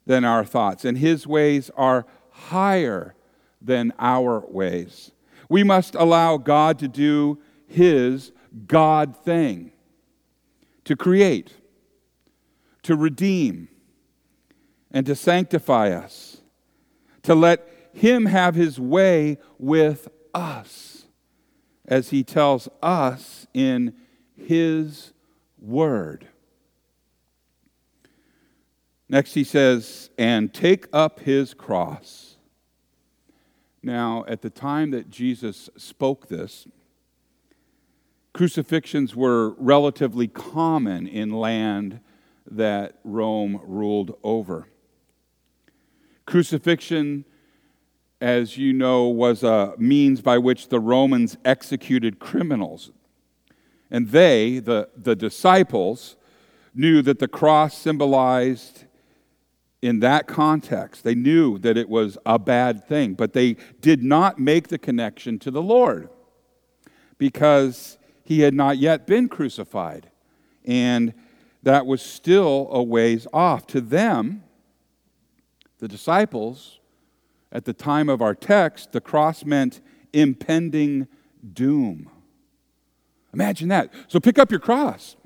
than 0.07 0.25
our 0.25 0.45
thoughts 0.45 0.85
and 0.85 0.97
his 0.97 1.27
ways 1.27 1.69
are 1.77 2.07
higher 2.31 3.17
than 3.61 3.93
our 3.99 4.45
ways. 4.47 5.11
We 5.49 5.65
must 5.65 5.97
allow 5.97 6.37
God 6.37 6.79
to 6.79 6.87
do 6.87 7.41
his 7.67 8.31
God 8.69 9.17
thing 9.17 9.73
to 10.85 10.95
create, 10.95 11.55
to 12.85 12.95
redeem, 12.95 13.67
and 14.93 15.05
to 15.07 15.17
sanctify 15.17 15.91
us, 15.91 16.37
to 17.25 17.35
let 17.35 17.69
him 17.97 18.27
have 18.27 18.55
his 18.55 18.79
way 18.79 19.39
with 19.59 20.09
us 20.35 21.07
as 21.87 22.11
he 22.11 22.23
tells 22.23 22.69
us 22.83 23.47
in 23.55 23.95
his 24.37 25.15
word. 25.59 26.29
Next, 29.09 29.33
he 29.33 29.45
says, 29.45 30.11
and 30.19 30.53
take 30.53 30.87
up 30.93 31.21
his 31.21 31.55
cross. 31.55 32.37
Now, 33.83 34.25
at 34.29 34.43
the 34.43 34.51
time 34.51 34.91
that 34.91 35.09
Jesus 35.09 35.71
spoke 35.79 36.29
this, 36.29 36.67
crucifixions 38.35 39.17
were 39.17 39.51
relatively 39.53 40.29
common 40.29 41.07
in 41.07 41.31
land 41.31 42.01
that 42.51 42.99
Rome 43.05 43.59
ruled 43.65 44.19
over. 44.23 44.67
Crucifixion 46.27 47.25
as 48.21 48.57
you 48.57 48.73
know, 48.73 49.05
was 49.09 49.43
a 49.43 49.75
means 49.79 50.21
by 50.21 50.39
which 50.39 50.69
the 50.69 50.81
Romans 50.81 51.37
executed 51.45 52.19
criminals. 52.19 52.91
And 53.91 54.09
they, 54.09 54.59
the, 54.59 54.89
the 54.97 55.15
disciples, 55.15 56.17
knew 56.75 57.03
that 57.03 57.19
the 57.19 57.29
cross 57.29 57.77
symbolized 57.77 58.85
in 59.83 60.01
that 60.01 60.27
context. 60.27 61.05
They 61.05 61.15
knew 61.15 61.59
that 61.59 61.77
it 61.77 61.89
was 61.89 62.19
a 62.27 62.39
bad 62.39 62.87
thing, 62.87 63.15
but 63.15 63.33
they 63.33 63.57
did 63.81 64.03
not 64.03 64.39
make 64.39 64.69
the 64.69 64.79
connection 64.79 65.39
to 65.41 65.51
the 65.51 65.63
Lord 65.63 66.09
because 67.19 67.99
he 68.25 68.41
had 68.41 68.55
not 68.55 68.79
yet 68.79 69.07
been 69.07 69.29
crucified. 69.29 70.11
And 70.65 71.15
that 71.63 71.87
was 71.87 72.03
still 72.03 72.69
a 72.71 72.83
ways 72.83 73.27
off. 73.33 73.67
To 73.69 73.81
them, 73.81 74.45
the 75.79 75.89
disciples, 75.89 76.76
at 77.57 77.65
the 77.65 77.73
time 77.73 78.11
of 78.11 78.21
our 78.21 78.35
text, 78.35 78.93
the 78.93 79.01
cross 79.01 79.43
meant 79.43 79.81
impending 80.13 81.09
doom. 81.55 82.11
Imagine 83.33 83.69
that. 83.69 83.91
So 84.09 84.21
pick 84.21 84.39
up 84.39 84.51
your 84.51 84.61
cross. 84.61 85.17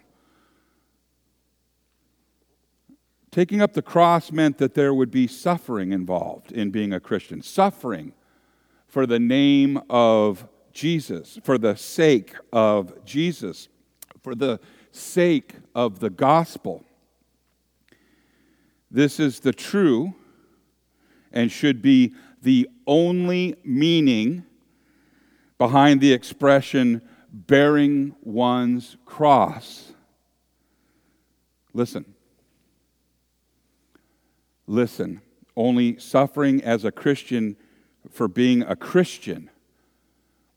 Taking 3.33 3.61
up 3.61 3.73
the 3.73 3.83
cross 3.83 4.31
meant 4.31 4.59
that 4.59 4.75
there 4.75 4.95
would 4.95 5.11
be 5.11 5.27
suffering 5.27 5.93
involved 5.93 6.53
in 6.53 6.71
being 6.71 6.93
a 6.93 7.01
Christian. 7.01 7.43
Suffering 7.43 8.13
for 8.87 9.07
the 9.07 9.19
name 9.19 9.81
of 9.91 10.47
Jesus, 10.73 11.37
for 11.43 11.59
the 11.59 11.75
sake 11.75 12.37
of 12.53 13.05
Jesus, 13.05 13.69
for 14.23 14.37
the 14.37 14.61
sake 14.93 15.55
of 15.75 15.99
the 15.99 16.11
gospel. 16.11 16.85
This 18.89 19.19
is 19.19 19.41
the 19.41 19.53
true 19.53 20.15
and 21.33 21.51
should 21.51 21.83
be 21.83 22.15
the 22.43 22.69
only 22.87 23.57
meaning 23.65 24.45
behind 25.59 26.01
the 26.01 26.13
expression 26.13 27.03
bearing 27.33 28.15
one's 28.23 28.97
cross. 29.05 29.93
Listen. 31.73 32.05
Listen. 34.67 35.21
Only 35.57 35.99
suffering 35.99 36.63
as 36.63 36.85
a 36.85 36.93
Christian 36.93 37.57
for 38.09 38.29
being 38.29 38.63
a 38.63 38.77
Christian, 38.77 39.51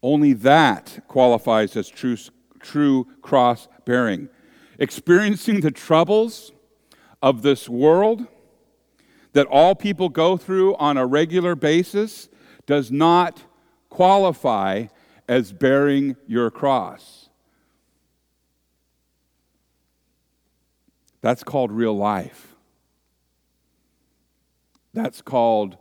only 0.02 0.34
that 0.34 1.04
qualifies 1.08 1.76
as 1.76 1.90
true, 1.90 2.18
true 2.60 3.08
cross 3.22 3.68
bearing. 3.86 4.30
Experiencing 4.80 5.62
the 5.62 5.72
troubles 5.72 6.52
of 7.22 7.42
this 7.42 7.70
world 7.70 8.28
that 9.34 9.48
all 9.48 9.76
people 9.76 10.10
go 10.10 10.38
through 10.38 10.76
on 10.76 10.98
a 10.98 11.06
regular 11.06 11.56
basis 11.56 12.30
does 12.66 12.92
not 12.92 13.44
qualify 13.90 14.86
as 15.28 15.52
bearing 15.52 16.16
your 16.28 16.50
cross. 16.50 17.30
That's 21.22 21.44
called 21.44 21.72
real 21.72 21.96
life. 21.96 22.56
That's 24.94 25.22
called 25.22 25.78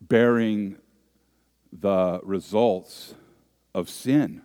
bearing 0.00 0.76
the 1.72 2.20
results 2.22 3.14
of 3.74 3.88
sin. 3.88 4.42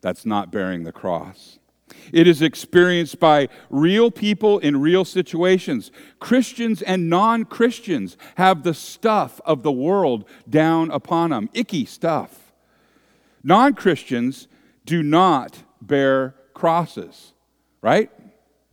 That's 0.00 0.24
not 0.24 0.50
bearing 0.50 0.84
the 0.84 0.92
cross. 0.92 1.58
It 2.12 2.26
is 2.26 2.42
experienced 2.42 3.20
by 3.20 3.48
real 3.68 4.10
people 4.10 4.58
in 4.58 4.80
real 4.80 5.04
situations. 5.04 5.90
Christians 6.18 6.82
and 6.82 7.08
non 7.08 7.44
Christians 7.44 8.16
have 8.36 8.62
the 8.62 8.74
stuff 8.74 9.40
of 9.44 9.62
the 9.62 9.72
world 9.72 10.24
down 10.48 10.90
upon 10.90 11.30
them, 11.30 11.48
icky 11.54 11.84
stuff. 11.84 12.52
Non 13.42 13.74
Christians 13.74 14.48
do 14.84 15.02
not 15.02 15.62
bear 15.80 16.34
crosses, 16.54 17.32
right? 17.80 18.10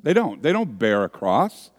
They 0.01 0.13
don't. 0.13 0.41
They 0.41 0.51
don't 0.51 0.77
bear 0.77 1.03
a 1.03 1.09
cross. 1.09 1.71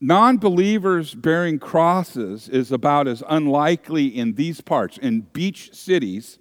Non 0.00 0.36
believers 0.36 1.14
bearing 1.14 1.58
crosses 1.58 2.48
is 2.48 2.70
about 2.70 3.08
as 3.08 3.22
unlikely 3.28 4.06
in 4.06 4.34
these 4.34 4.60
parts, 4.60 4.98
in 4.98 5.22
beach 5.22 5.72
cities 5.72 6.38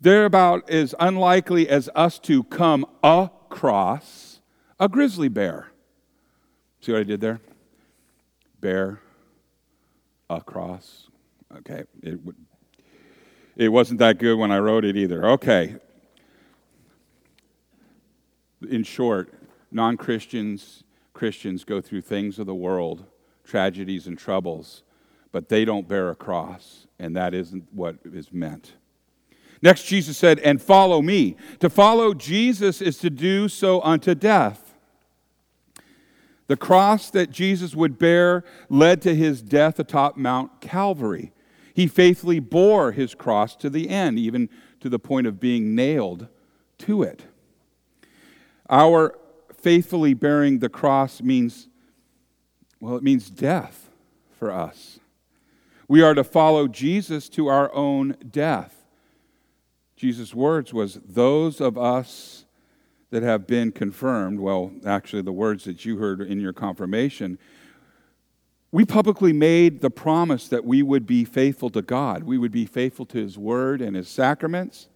they're 0.00 0.24
about 0.24 0.68
as 0.70 0.94
unlikely 0.98 1.68
as 1.68 1.90
us 1.94 2.18
to 2.20 2.44
come 2.44 2.86
across 3.02 4.40
a 4.78 4.88
grizzly 4.88 5.28
bear. 5.28 5.70
See 6.80 6.92
what 6.92 7.02
I 7.02 7.04
did 7.04 7.20
there? 7.20 7.40
Bear, 8.60 9.00
across. 10.30 11.08
Okay, 11.58 11.84
it, 12.02 12.18
it 13.56 13.68
wasn't 13.68 13.98
that 13.98 14.18
good 14.18 14.38
when 14.38 14.50
I 14.50 14.58
wrote 14.58 14.84
it 14.84 14.96
either. 14.96 15.26
Okay. 15.30 15.76
In 18.68 18.82
short, 18.84 19.34
non 19.70 19.96
Christians, 19.96 20.84
Christians 21.12 21.64
go 21.64 21.80
through 21.80 22.02
things 22.02 22.38
of 22.38 22.46
the 22.46 22.54
world, 22.54 23.04
tragedies 23.44 24.06
and 24.06 24.18
troubles, 24.18 24.82
but 25.32 25.48
they 25.48 25.64
don't 25.64 25.88
bear 25.88 26.10
a 26.10 26.14
cross, 26.14 26.86
and 26.98 27.14
that 27.16 27.34
isn't 27.34 27.64
what 27.72 27.96
is 28.04 28.32
meant. 28.32 28.74
Next, 29.62 29.84
Jesus 29.84 30.16
said, 30.16 30.38
and 30.40 30.60
follow 30.60 31.02
me. 31.02 31.36
To 31.58 31.68
follow 31.68 32.14
Jesus 32.14 32.80
is 32.80 32.96
to 32.98 33.10
do 33.10 33.48
so 33.48 33.82
unto 33.82 34.14
death. 34.14 34.74
The 36.46 36.56
cross 36.56 37.10
that 37.10 37.30
Jesus 37.30 37.76
would 37.76 37.98
bear 37.98 38.42
led 38.68 39.02
to 39.02 39.14
his 39.14 39.42
death 39.42 39.78
atop 39.78 40.16
Mount 40.16 40.60
Calvary. 40.60 41.32
He 41.74 41.86
faithfully 41.86 42.40
bore 42.40 42.92
his 42.92 43.14
cross 43.14 43.54
to 43.56 43.70
the 43.70 43.88
end, 43.88 44.18
even 44.18 44.48
to 44.80 44.88
the 44.88 44.98
point 44.98 45.26
of 45.26 45.38
being 45.38 45.74
nailed 45.74 46.26
to 46.78 47.02
it. 47.02 47.22
Our 48.68 49.16
faithfully 49.54 50.14
bearing 50.14 50.58
the 50.58 50.68
cross 50.68 51.22
means, 51.22 51.68
well, 52.80 52.96
it 52.96 53.02
means 53.02 53.30
death 53.30 53.90
for 54.38 54.50
us. 54.50 54.98
We 55.86 56.02
are 56.02 56.14
to 56.14 56.24
follow 56.24 56.66
Jesus 56.66 57.28
to 57.30 57.48
our 57.48 57.72
own 57.74 58.16
death. 58.28 58.79
Jesus' 60.00 60.34
words 60.34 60.72
was, 60.72 60.98
Those 61.06 61.60
of 61.60 61.76
us 61.76 62.46
that 63.10 63.22
have 63.22 63.46
been 63.46 63.70
confirmed, 63.70 64.40
well, 64.40 64.72
actually, 64.86 65.20
the 65.20 65.30
words 65.30 65.64
that 65.64 65.84
you 65.84 65.98
heard 65.98 66.22
in 66.22 66.40
your 66.40 66.54
confirmation, 66.54 67.38
we 68.72 68.86
publicly 68.86 69.34
made 69.34 69.82
the 69.82 69.90
promise 69.90 70.48
that 70.48 70.64
we 70.64 70.82
would 70.82 71.06
be 71.06 71.26
faithful 71.26 71.68
to 71.68 71.82
God. 71.82 72.24
We 72.24 72.38
would 72.38 72.50
be 72.50 72.64
faithful 72.64 73.04
to 73.06 73.18
His 73.18 73.36
word 73.36 73.82
and 73.82 73.94
His 73.94 74.08
sacraments, 74.08 74.88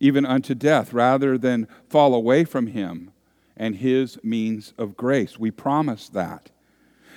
even 0.00 0.24
unto 0.24 0.54
death, 0.54 0.94
rather 0.94 1.36
than 1.36 1.68
fall 1.90 2.14
away 2.14 2.44
from 2.44 2.68
Him 2.68 3.10
and 3.58 3.76
His 3.76 4.18
means 4.24 4.72
of 4.78 4.96
grace. 4.96 5.38
We 5.38 5.50
promise 5.50 6.08
that. 6.08 6.50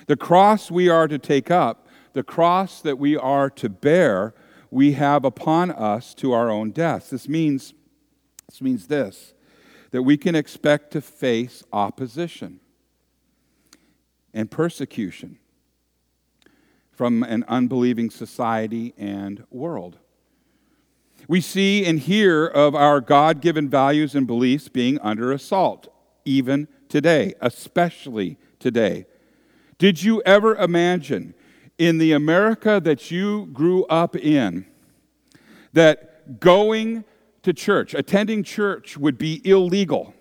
The 0.08 0.16
cross 0.16 0.70
we 0.70 0.90
are 0.90 1.08
to 1.08 1.18
take 1.18 1.50
up, 1.50 1.86
the 2.12 2.22
cross 2.22 2.82
that 2.82 2.98
we 2.98 3.16
are 3.16 3.48
to 3.48 3.70
bear, 3.70 4.34
we 4.70 4.92
have 4.92 5.24
upon 5.24 5.70
us 5.70 6.14
to 6.14 6.32
our 6.32 6.50
own 6.50 6.70
deaths. 6.70 7.10
This 7.10 7.28
means 7.28 7.74
this 8.48 8.60
means 8.62 8.86
this 8.86 9.34
that 9.90 10.02
we 10.02 10.16
can 10.16 10.34
expect 10.34 10.90
to 10.92 11.00
face 11.00 11.64
opposition 11.72 12.60
and 14.34 14.50
persecution 14.50 15.38
from 16.92 17.22
an 17.22 17.44
unbelieving 17.48 18.10
society 18.10 18.92
and 18.98 19.44
world. 19.50 19.96
We 21.26 21.40
see 21.40 21.86
and 21.86 21.98
hear 21.98 22.46
of 22.46 22.74
our 22.74 23.00
God 23.00 23.40
given 23.40 23.68
values 23.68 24.14
and 24.14 24.26
beliefs 24.26 24.68
being 24.68 24.98
under 25.00 25.32
assault, 25.32 25.88
even 26.24 26.68
today, 26.88 27.34
especially 27.40 28.36
today. 28.58 29.06
Did 29.78 30.02
you 30.02 30.22
ever 30.22 30.56
imagine 30.56 31.34
in 31.78 31.98
the 31.98 32.12
America 32.12 32.80
that 32.82 33.10
you 33.10 33.46
grew 33.46 33.84
up 33.86 34.16
in 34.16 34.66
that 35.72 36.40
going 36.40 37.04
to 37.42 37.52
church, 37.52 37.94
attending 37.94 38.42
church 38.42 38.98
would 38.98 39.16
be 39.16 39.40
illegal. 39.48 40.12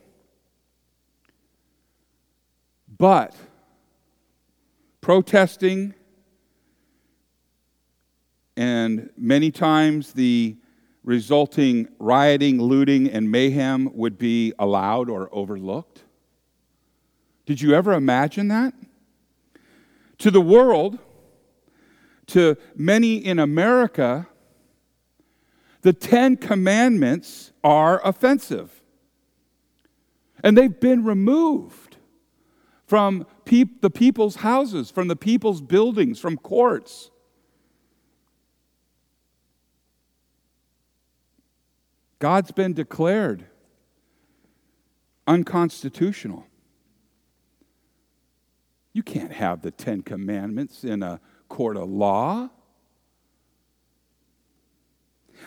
But 2.98 3.36
protesting 5.02 5.94
and 8.56 9.10
many 9.18 9.52
times 9.52 10.14
the 10.14 10.58
resulting 11.04 11.88
rioting, 12.00 12.60
looting, 12.60 13.10
and 13.10 13.32
mayhem 13.32 13.90
would 13.94 14.18
be 14.18 14.52
allowed 14.60 15.10
or 15.10 15.30
overlooked. 15.32 16.04
Did 17.46 17.62
you 17.62 17.74
ever 17.74 17.94
imagine 17.94 18.50
that? 18.50 18.74
To 20.20 20.32
the 20.32 20.42
world, 20.42 21.00
to 22.28 22.58
many 22.76 23.16
in 23.16 23.40
America, 23.40 24.28
the 25.82 25.94
Ten 25.94 26.36
Commandments 26.36 27.52
are 27.64 28.06
offensive. 28.06 28.82
And 30.44 30.58
they've 30.58 30.80
been 30.80 31.04
removed 31.04 31.98
from 32.86 33.26
the 33.46 33.90
people's 33.90 34.38
houses, 34.38 34.92
from 34.92 35.08
the 35.08 35.16
people's 35.16 35.62
buildings, 35.62 36.20
from 36.20 36.38
courts. 36.38 37.10
God's 42.20 42.52
been 42.52 42.74
declared 42.74 43.46
unconstitutional. 45.28 46.46
You 48.94 49.04
can't 49.04 49.34
have 49.34 49.62
the 49.62 49.72
Ten 49.72 50.02
Commandments 50.02 50.84
in 50.84 51.04
a 51.04 51.20
court 51.50 51.78
of 51.78 51.90
law. 51.90 52.50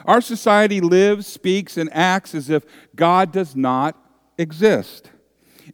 Our 0.04 0.20
society 0.20 0.80
lives, 0.80 1.26
speaks, 1.26 1.76
and 1.76 1.92
acts 1.92 2.34
as 2.34 2.48
if 2.48 2.64
God 2.96 3.32
does 3.32 3.54
not 3.54 3.96
exist. 4.38 5.10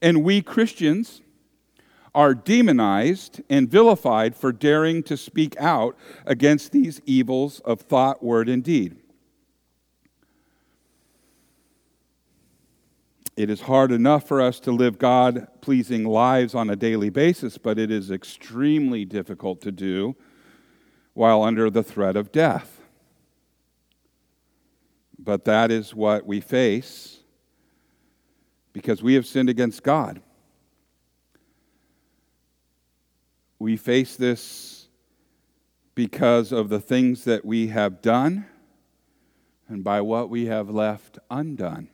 And 0.02 0.24
we 0.24 0.42
Christians 0.42 1.22
are 2.14 2.34
demonized 2.34 3.42
and 3.50 3.70
vilified 3.70 4.34
for 4.34 4.50
daring 4.50 5.02
to 5.04 5.16
speak 5.16 5.54
out 5.58 5.96
against 6.24 6.72
these 6.72 7.00
evils 7.04 7.60
of 7.60 7.82
thought, 7.82 8.22
word, 8.22 8.48
and 8.48 8.64
deed. 8.64 8.96
It 13.37 13.51
is 13.51 13.61
hard 13.61 13.93
enough 13.93 14.26
for 14.26 14.41
us 14.41 14.59
to 14.61 14.72
live 14.72 14.99
God 14.99 15.47
pleasing 15.61 16.05
lives 16.05 16.55
on 16.55 16.70
a 16.70 16.76
daily 16.76 17.11
basis, 17.11 17.59
but 17.59 17.78
it 17.78 17.91
is 17.91 18.11
extremely 18.11 19.05
difficult 19.05 19.61
to 19.61 19.70
do 19.70 20.16
while 21.12 21.43
under 21.43 21.68
the 21.68 21.82
threat 21.82 22.16
of 22.16 22.32
death. 22.32 22.80
But 25.18 25.45
that 25.45 25.70
is 25.70 25.95
what 25.95 26.26
we 26.26 26.41
face 26.41 27.18
because 28.72 29.03
we 29.03 29.14
have 29.14 29.26
sinned 29.26 29.51
against 29.51 29.82
God. 29.82 30.22
We 33.59 33.76
face 33.76 34.16
this 34.16 34.89
because 35.95 36.53
of 36.53 36.68
the 36.68 36.80
things 36.80 37.24
that 37.24 37.45
we 37.45 37.68
have 37.68 38.01
done 38.01 38.47
and 39.68 39.82
by 39.82 40.01
what 40.01 40.30
we 40.30 40.47
have 40.47 40.70
left 40.70 41.18
undone. 41.30 41.89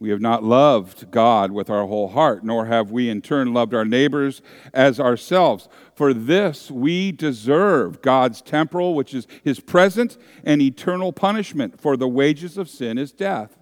We 0.00 0.08
have 0.08 0.20
not 0.22 0.42
loved 0.42 1.10
God 1.10 1.52
with 1.52 1.68
our 1.68 1.86
whole 1.86 2.08
heart, 2.08 2.42
nor 2.42 2.64
have 2.64 2.90
we 2.90 3.10
in 3.10 3.20
turn 3.20 3.52
loved 3.52 3.74
our 3.74 3.84
neighbors 3.84 4.40
as 4.72 4.98
ourselves. 4.98 5.68
For 5.94 6.14
this 6.14 6.70
we 6.70 7.12
deserve 7.12 8.00
God's 8.00 8.40
temporal, 8.40 8.94
which 8.94 9.12
is 9.12 9.26
his 9.44 9.60
present 9.60 10.16
and 10.42 10.62
eternal 10.62 11.12
punishment, 11.12 11.78
for 11.78 11.98
the 11.98 12.08
wages 12.08 12.56
of 12.56 12.70
sin 12.70 12.96
is 12.96 13.12
death. 13.12 13.58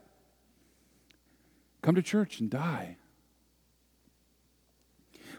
Come 1.82 1.96
to 1.96 2.02
church 2.02 2.38
and 2.38 2.48
die. 2.48 2.98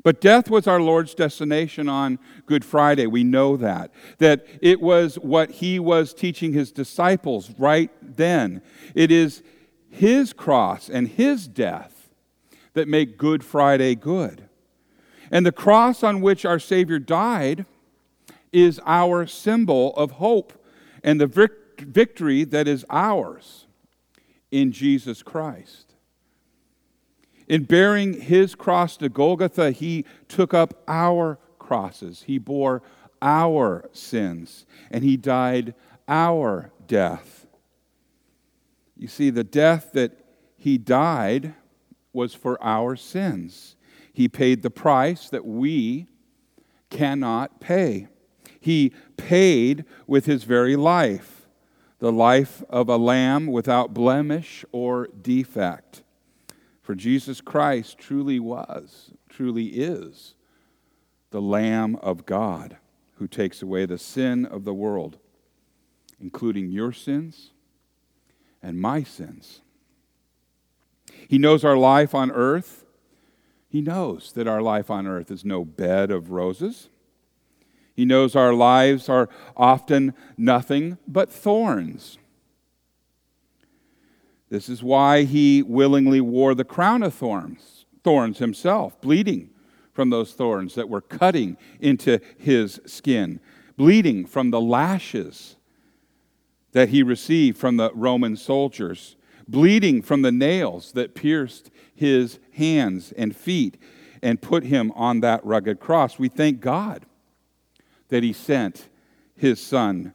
But 0.04 0.20
death 0.20 0.50
was 0.50 0.68
our 0.68 0.82
Lord's 0.82 1.14
destination 1.14 1.88
on 1.88 2.20
Good 2.46 2.66
Friday. 2.66 3.08
We 3.08 3.24
know 3.24 3.56
that. 3.56 3.92
That 4.18 4.46
it 4.62 4.82
was 4.82 5.16
what 5.16 5.52
he 5.52 5.80
was 5.80 6.14
teaching 6.14 6.52
his 6.52 6.74
disciples 6.74 7.52
right 7.58 7.92
then. 8.02 8.62
It 8.96 9.12
is 9.12 9.44
his 9.90 10.34
cross 10.34 10.90
and 10.90 11.08
his 11.08 11.48
death 11.48 12.10
that 12.74 12.88
make 12.88 13.18
Good 13.18 13.44
Friday 13.44 13.96
good. 13.96 14.50
And 15.32 15.46
the 15.46 15.52
cross 15.52 16.04
on 16.04 16.22
which 16.22 16.46
our 16.46 16.60
Savior 16.60 17.00
died 17.00 17.66
is 18.52 18.80
our 18.86 19.28
symbol 19.28 19.96
of 19.96 20.12
hope 20.12 20.54
and 21.04 21.20
the 21.20 21.28
vic- 21.28 21.82
victory 21.82 22.44
that 22.46 22.68
is 22.68 22.86
ours 22.90 23.66
in 24.52 24.72
Jesus 24.72 25.22
Christ. 25.22 25.94
In 27.48 27.64
bearing 27.64 28.22
his 28.22 28.56
cross 28.56 28.98
to 28.98 29.10
Golgotha, 29.10 29.72
he 29.72 30.06
took 30.28 30.54
up 30.54 30.84
our 30.88 31.40
crosses. 31.58 32.24
He 32.24 32.38
bore 32.38 32.82
our 33.22 33.90
sins, 33.92 34.66
and 34.92 35.04
he 35.04 35.18
died 35.18 35.74
our 36.08 36.72
death 36.88 37.39
you 39.00 39.08
see, 39.08 39.30
the 39.30 39.46
death 39.46 39.94
that 39.94 40.12
he 40.58 40.78
died 40.78 41.54
was 42.12 42.36
for 42.36 42.62
our 42.62 42.98
sins. 42.98 43.78
He 44.12 44.28
paid 44.28 44.62
the 44.62 44.70
price 44.70 45.30
that 45.30 45.46
we 45.46 46.08
cannot 46.90 47.62
pay. 47.62 48.10
He 48.60 48.92
paid 49.16 49.86
with 50.06 50.26
his 50.26 50.44
very 50.44 50.76
life, 50.76 51.48
the 52.00 52.12
life 52.12 52.62
of 52.70 52.90
a 52.90 52.98
lamb 52.98 53.48
without 53.48 53.94
blemish 53.94 54.66
or 54.74 55.08
defect. 55.08 56.04
For 56.82 56.94
Jesus 56.94 57.40
Christ 57.40 57.98
truly 57.98 58.38
was, 58.38 59.12
truly 59.30 59.68
is, 59.68 60.36
the 61.30 61.42
Lamb 61.42 61.96
of 61.98 62.26
God 62.26 62.76
who 63.14 63.28
takes 63.28 63.62
away 63.62 63.86
the 63.86 63.98
sin 63.98 64.46
of 64.46 64.66
the 64.66 64.74
world, 64.74 65.20
including 66.20 66.70
your 66.70 66.92
sins 66.92 67.52
and 68.62 68.80
my 68.80 69.04
sins. 69.04 69.62
He 71.28 71.38
knows 71.38 71.64
our 71.64 71.78
life 71.78 72.16
on 72.16 72.32
earth. 72.32 72.86
He 73.70 73.82
knows 73.82 74.32
that 74.34 74.48
our 74.48 74.62
life 74.62 74.90
on 74.90 75.06
earth 75.08 75.30
is 75.32 75.46
no 75.46 75.64
bed 75.64 76.12
of 76.12 76.32
roses. 76.32 76.90
He 77.96 78.06
knows 78.06 78.36
our 78.36 78.54
lives 78.54 79.10
are 79.10 79.30
often 79.56 80.14
nothing 80.38 80.98
but 81.08 81.30
thorns. 81.30 82.18
This 84.50 84.70
is 84.70 84.82
why 84.82 85.24
he 85.24 85.62
willingly 85.62 86.22
wore 86.22 86.56
the 86.56 86.64
crown 86.64 87.04
of 87.04 87.14
thorns, 87.14 87.86
thorns 88.04 88.40
himself, 88.40 89.00
bleeding 89.02 89.52
from 89.94 90.10
those 90.10 90.34
thorns 90.34 90.76
that 90.76 90.90
were 90.90 91.02
cutting 91.02 91.58
into 91.80 92.20
his 92.38 92.80
skin. 92.86 93.40
bleeding 93.80 94.26
from 94.26 94.52
the 94.52 94.60
lashes 94.60 95.56
that 96.72 96.90
he 96.90 97.04
received 97.04 97.58
from 97.58 97.78
the 97.78 97.92
Roman 97.94 98.36
soldiers, 98.36 99.16
bleeding 99.48 100.02
from 100.02 100.22
the 100.22 100.32
nails 100.32 100.92
that 100.94 101.16
pierced 101.16 101.72
his 101.96 102.40
hands 102.54 103.12
and 103.18 103.36
feet 103.36 103.78
and 104.22 104.42
put 104.42 104.64
him 104.64 104.92
on 104.96 105.22
that 105.22 105.44
rugged 105.46 105.80
cross. 105.80 106.20
We 106.20 106.30
thank 106.30 106.60
God 106.60 107.06
that 108.10 108.24
he 108.24 108.34
sent 108.34 108.90
his 109.36 109.62
son 109.62 110.14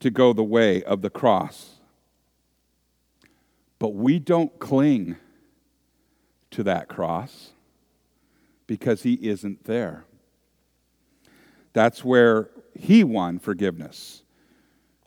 to 0.00 0.10
go 0.10 0.32
the 0.32 0.44
way 0.44 0.82
of 0.82 1.02
the 1.02 1.10
cross. 1.10 1.76
But 3.78 3.94
we 3.94 4.18
don't 4.18 4.58
cling 4.58 5.16
to 6.50 6.62
that 6.64 6.88
cross 6.88 7.50
because 8.66 9.02
he 9.02 9.14
isn't 9.14 9.64
there. 9.64 10.04
That's 11.72 12.04
where 12.04 12.50
he 12.74 13.04
won 13.04 13.38
forgiveness. 13.38 14.22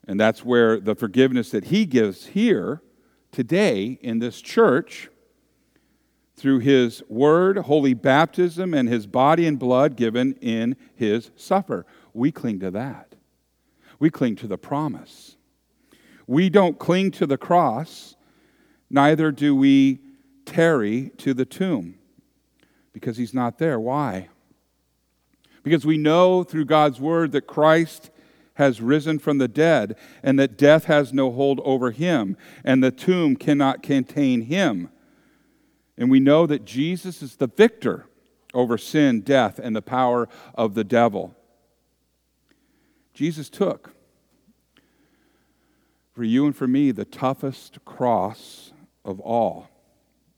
And 0.07 0.19
that's 0.19 0.43
where 0.43 0.79
the 0.79 0.95
forgiveness 0.95 1.51
that 1.51 1.65
he 1.65 1.85
gives 1.85 2.27
here 2.27 2.81
today 3.31 3.99
in 4.01 4.19
this 4.19 4.41
church 4.41 5.09
through 6.35 6.59
his 6.59 7.03
word, 7.07 7.57
holy 7.57 7.93
baptism, 7.93 8.73
and 8.73 8.89
his 8.89 9.05
body 9.05 9.45
and 9.45 9.59
blood 9.59 9.95
given 9.95 10.33
in 10.41 10.75
his 10.95 11.29
supper. 11.35 11.85
We 12.13 12.31
cling 12.31 12.59
to 12.61 12.71
that. 12.71 13.15
We 13.99 14.09
cling 14.09 14.37
to 14.37 14.47
the 14.47 14.57
promise. 14.57 15.37
We 16.25 16.49
don't 16.49 16.79
cling 16.79 17.11
to 17.11 17.27
the 17.27 17.37
cross, 17.37 18.15
neither 18.89 19.31
do 19.31 19.55
we 19.55 19.99
tarry 20.45 21.11
to 21.17 21.33
the 21.33 21.45
tomb 21.45 21.95
because 22.93 23.17
he's 23.17 23.33
not 23.33 23.57
there. 23.57 23.79
Why? 23.79 24.29
Because 25.63 25.85
we 25.85 25.97
know 25.97 26.43
through 26.43 26.65
God's 26.65 26.99
word 26.99 27.31
that 27.33 27.47
Christ 27.47 28.09
has 28.55 28.81
risen 28.81 29.19
from 29.19 29.37
the 29.37 29.47
dead 29.47 29.95
and 30.21 30.37
that 30.39 30.57
death 30.57 30.85
has 30.85 31.13
no 31.13 31.31
hold 31.31 31.59
over 31.63 31.91
him 31.91 32.37
and 32.63 32.83
the 32.83 32.91
tomb 32.91 33.35
cannot 33.35 33.83
contain 33.83 34.41
him. 34.41 34.89
And 35.97 36.09
we 36.09 36.19
know 36.19 36.45
that 36.47 36.65
Jesus 36.65 37.21
is 37.21 37.35
the 37.35 37.47
victor 37.47 38.07
over 38.53 38.77
sin, 38.77 39.21
death, 39.21 39.59
and 39.59 39.75
the 39.75 39.81
power 39.81 40.27
of 40.55 40.73
the 40.73 40.83
devil. 40.83 41.35
Jesus 43.13 43.49
took 43.49 43.93
for 46.13 46.23
you 46.23 46.45
and 46.45 46.55
for 46.55 46.67
me 46.67 46.91
the 46.91 47.05
toughest 47.05 47.83
cross 47.85 48.73
of 49.05 49.19
all 49.19 49.69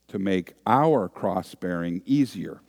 to 0.07 0.19
make 0.19 0.53
our 0.67 1.09
cross 1.09 1.55
bearing 1.55 2.01
easier. 2.05 2.61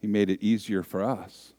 He 0.00 0.06
made 0.06 0.30
it 0.30 0.42
easier 0.42 0.82
for 0.82 1.02
us. 1.02 1.54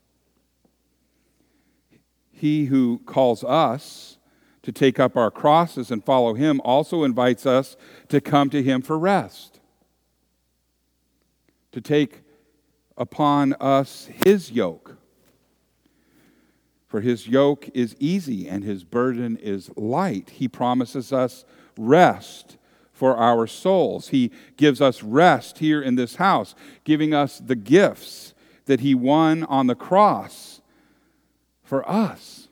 He 2.39 2.65
who 2.65 3.01
calls 3.05 3.43
us 3.43 4.17
to 4.63 4.71
take 4.71 4.97
up 4.97 5.17
our 5.17 5.29
crosses 5.29 5.91
and 5.91 6.03
follow 6.03 6.35
him 6.35 6.61
also 6.63 7.03
invites 7.03 7.45
us 7.45 7.75
to 8.07 8.21
come 8.21 8.49
to 8.51 8.63
him 8.63 8.81
for 8.81 8.97
rest, 8.97 9.59
to 11.73 11.81
take 11.81 12.21
upon 12.97 13.53
us 13.59 14.09
his 14.25 14.51
yoke. 14.51 14.97
For 16.87 17.01
his 17.01 17.27
yoke 17.27 17.69
is 17.73 17.93
easy 17.99 18.47
and 18.47 18.63
his 18.63 18.85
burden 18.85 19.35
is 19.35 19.69
light. 19.75 20.29
He 20.29 20.47
promises 20.47 21.11
us 21.11 21.43
rest 21.77 22.55
for 22.93 23.17
our 23.17 23.47
souls. 23.47 24.09
He 24.09 24.31
gives 24.55 24.79
us 24.79 25.03
rest 25.03 25.59
here 25.59 25.81
in 25.81 25.95
this 25.95 26.15
house, 26.15 26.55
giving 26.85 27.13
us 27.13 27.39
the 27.39 27.55
gifts 27.55 28.33
that 28.65 28.79
He 28.79 28.95
won 28.95 29.43
on 29.43 29.67
the 29.67 29.75
cross 29.75 30.58
for 31.69 31.87
us. 31.89 32.47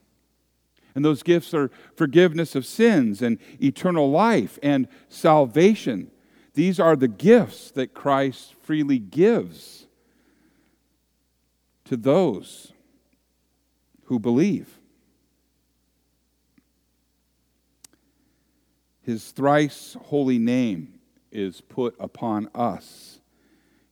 And 0.94 1.04
those 1.04 1.24
gifts 1.24 1.54
are 1.54 1.72
forgiveness 1.96 2.56
of 2.56 2.66
sins 2.66 3.22
and 3.22 3.40
eternal 3.62 4.12
life 4.12 4.60
and 4.62 4.88
salvation. 5.10 6.12
These 6.54 6.80
are 6.80 6.96
the 6.96 7.08
gifts 7.08 7.72
that 7.72 7.96
Christ 7.96 8.54
freely 8.62 9.00
gives 9.00 9.88
to 11.86 11.98
those 11.98 12.74
who 14.06 14.20
believe. 14.20 14.78
His 19.02 19.32
thrice 19.32 19.98
holy 20.06 20.38
name 20.38 21.00
is 21.32 21.62
put 21.62 21.96
upon 22.00 22.50
us 22.54 23.20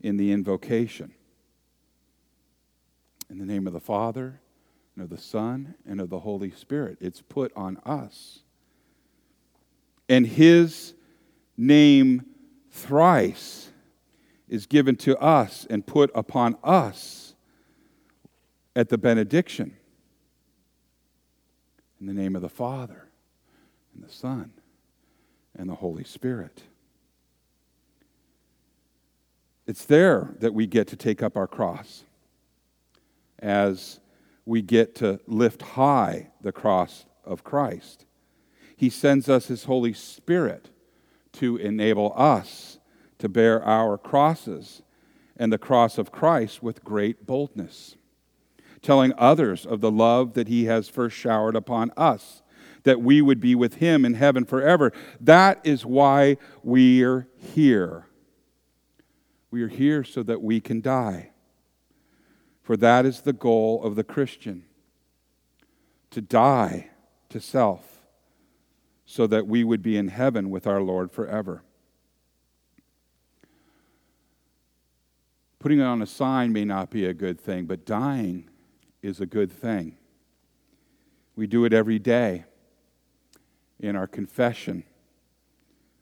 in 0.02 0.18
the 0.18 0.32
invocation. 0.32 1.14
In 3.30 3.40
the 3.40 3.46
name 3.46 3.66
of 3.66 3.74
the 3.74 3.80
Father, 3.80 4.40
and 4.96 5.04
of 5.04 5.10
the 5.10 5.18
Son, 5.18 5.76
and 5.86 6.00
of 6.00 6.10
the 6.10 6.20
Holy 6.20 6.52
Spirit. 6.52 6.98
It's 7.02 7.22
put 7.22 7.52
on 7.56 7.78
us. 7.86 8.40
And 10.08 10.26
His 10.26 10.94
name 11.58 12.26
thrice 12.72 13.70
is 14.48 14.66
given 14.66 14.96
to 14.96 15.18
us 15.18 15.68
and 15.70 15.86
put 15.86 16.12
upon 16.16 16.56
us 16.64 17.36
at 18.76 18.90
the 18.90 18.98
benediction. 18.98 19.76
In 22.00 22.08
the 22.08 22.14
name 22.14 22.36
of 22.36 22.42
the 22.42 22.50
Father, 22.50 23.10
and 23.94 24.04
the 24.04 24.12
Son, 24.12 24.52
and 25.58 25.70
the 25.70 25.76
Holy 25.76 26.04
Spirit. 26.04 26.62
It's 29.68 29.86
there 29.86 30.36
that 30.40 30.54
we 30.54 30.68
get 30.68 30.88
to 30.90 30.96
take 30.96 31.24
up 31.24 31.36
our 31.36 31.48
cross 31.48 32.04
as 33.40 34.00
we 34.46 34.62
get 34.62 34.96
to 34.96 35.20
lift 35.28 35.62
high 35.62 36.30
the 36.42 36.52
cross 36.52 37.06
of 37.24 37.44
Christ. 37.44 38.06
He 38.76 38.90
sends 38.90 39.30
us 39.30 39.48
His 39.48 39.66
Holy 39.66 39.94
Spirit 39.94 40.70
to 41.34 41.58
enable 41.58 42.14
us 42.16 42.80
to 43.20 43.30
bear 43.30 43.64
our 43.64 43.98
crosses 43.98 44.82
and 45.38 45.52
the 45.52 45.58
cross 45.58 45.98
of 45.98 46.12
Christ 46.12 46.62
with 46.62 46.84
great 46.84 47.26
boldness, 47.26 47.96
telling 48.82 49.14
others 49.18 49.66
of 49.66 49.82
the 49.82 49.92
love 49.92 50.34
that 50.34 50.48
He 50.48 50.66
has 50.66 50.88
first 50.88 51.16
showered 51.16 51.56
upon 51.56 51.92
us 51.98 52.44
that 52.86 53.02
we 53.02 53.22
would 53.22 53.42
be 53.42 53.54
with 53.54 53.76
him 53.76 54.06
in 54.06 54.14
heaven 54.14 54.46
forever. 54.46 54.94
That 55.20 55.60
is 55.66 55.86
why 55.86 56.38
we're 56.64 57.28
here. 57.36 58.08
We 59.52 59.62
are 59.64 59.68
here 59.68 60.04
so 60.04 60.24
that 60.24 60.42
we 60.42 60.62
can 60.62 60.82
die. 60.82 61.32
For 62.66 62.76
that 62.78 63.06
is 63.06 63.22
the 63.22 63.32
goal 63.32 63.84
of 63.84 63.96
the 63.96 64.04
Christian 64.04 64.64
to 66.10 66.20
die 66.20 66.90
to 67.30 67.40
self 67.40 68.02
so 69.06 69.28
that 69.28 69.46
we 69.46 69.64
would 69.64 69.84
be 69.84 69.98
in 69.98 70.08
heaven 70.08 70.50
with 70.50 70.66
our 70.66 70.82
Lord 70.82 71.12
forever. 71.12 71.62
Putting 75.60 75.80
it 75.80 75.84
on 75.84 76.02
a 76.02 76.08
sign 76.08 76.54
may 76.54 76.66
not 76.66 76.90
be 76.90 77.06
a 77.06 77.14
good 77.14 77.40
thing, 77.40 77.68
but 77.68 77.86
dying 77.86 78.50
is 79.04 79.22
a 79.22 79.28
good 79.28 79.52
thing. 79.52 79.98
We 81.36 81.46
do 81.46 81.66
it 81.66 81.74
every 81.74 82.00
day 82.00 82.46
in 83.80 83.96
our 83.96 84.08
confession 84.08 84.86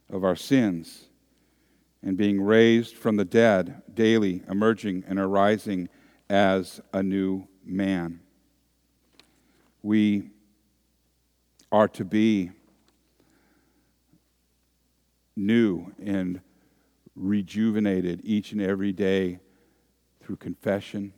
of 0.10 0.24
our 0.24 0.38
sins 0.38 1.10
and 2.02 2.16
being 2.16 2.42
raised 2.42 2.96
from 2.96 3.18
the 3.18 3.26
dead 3.26 3.82
daily, 3.94 4.44
emerging 4.50 5.04
and 5.06 5.20
arising 5.20 5.90
as 6.30 6.82
a 6.94 7.04
new 7.04 7.48
man. 7.66 8.20
We 9.82 10.30
are 11.72 11.88
to 11.90 12.06
be 12.06 12.52
new 15.36 15.92
and 16.04 16.42
rejuvenated 17.16 18.22
each 18.24 18.52
and 18.52 18.62
every 18.62 18.92
day 18.92 19.40
through 20.22 20.38
confession 20.38 21.14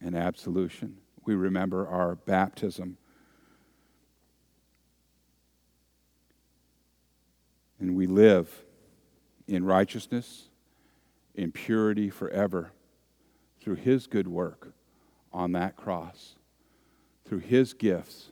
and 0.00 0.16
absolution. 0.16 0.98
We 1.24 1.34
remember 1.34 1.86
our 1.86 2.16
baptism 2.16 2.96
and 7.78 7.94
we 7.94 8.06
live 8.06 8.64
in 9.46 9.64
righteousness, 9.64 10.48
in 11.34 11.52
purity 11.52 12.10
forever 12.10 12.72
through 13.68 13.74
His 13.74 14.06
good 14.06 14.26
work 14.26 14.72
on 15.30 15.52
that 15.52 15.76
cross, 15.76 16.36
through 17.26 17.40
His 17.40 17.74
gifts 17.74 18.30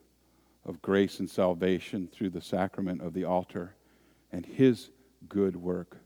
of 0.64 0.80
grace 0.80 1.20
and 1.20 1.28
salvation 1.28 2.08
through 2.10 2.30
the 2.30 2.40
sacrament 2.40 3.02
of 3.02 3.12
the 3.12 3.24
altar, 3.24 3.74
and 4.32 4.46
His 4.46 4.88
good 5.28 5.54
work 5.54 5.98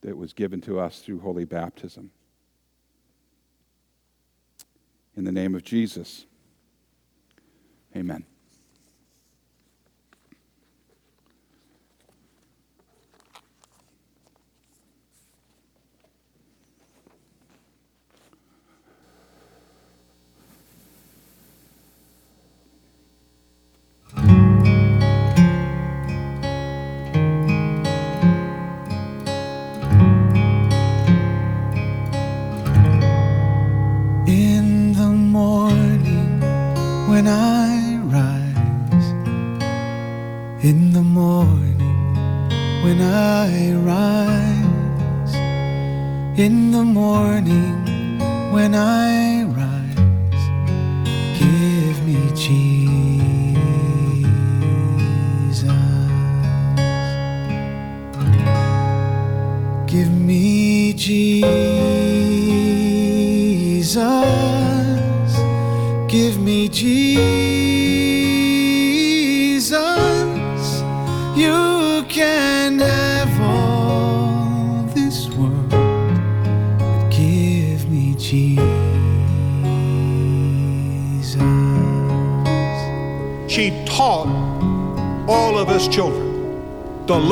that 0.00 0.16
was 0.16 0.32
given 0.32 0.62
to 0.62 0.80
us 0.80 1.00
through 1.00 1.20
holy 1.20 1.44
baptism. 1.44 2.12
In 5.18 5.24
the 5.24 5.32
name 5.32 5.54
of 5.54 5.62
Jesus, 5.62 6.24
amen. 7.94 8.24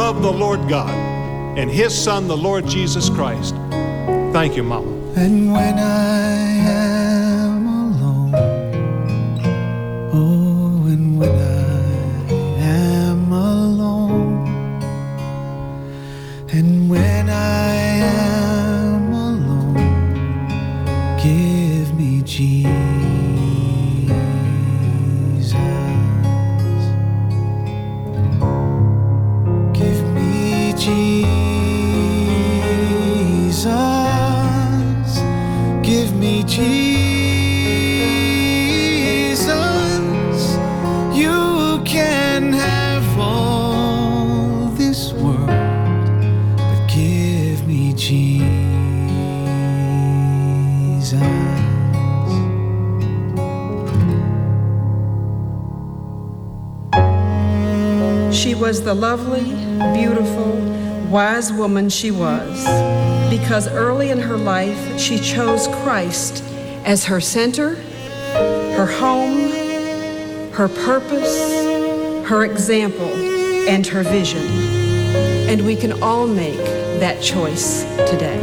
Love 0.08 0.22
the 0.22 0.32
Lord 0.32 0.66
God 0.70 0.88
and 1.58 1.70
His 1.70 1.94
Son, 1.94 2.28
the 2.28 2.36
Lord 2.36 2.66
Jesus 2.66 3.10
Christ. 3.10 3.54
Thank 4.32 4.56
you, 4.56 4.62
Mama. 4.62 4.90
And 5.16 5.52
when 5.52 5.78
I 5.78 6.57
the 58.88 58.94
lovely, 58.94 59.44
beautiful, 59.92 60.50
wise 61.10 61.52
woman 61.52 61.90
she 61.90 62.10
was 62.10 62.64
because 63.28 63.68
early 63.68 64.08
in 64.08 64.18
her 64.18 64.38
life 64.38 64.98
she 64.98 65.18
chose 65.18 65.68
Christ 65.82 66.42
as 66.86 67.04
her 67.04 67.20
center, 67.20 67.74
her 68.78 68.86
home, 68.86 69.50
her 70.52 70.68
purpose, 70.68 71.38
her 72.30 72.46
example, 72.46 73.12
and 73.68 73.86
her 73.88 74.02
vision. 74.04 74.46
And 75.50 75.66
we 75.66 75.76
can 75.76 76.02
all 76.02 76.26
make 76.26 76.56
that 76.98 77.22
choice 77.22 77.82
today. 78.08 78.40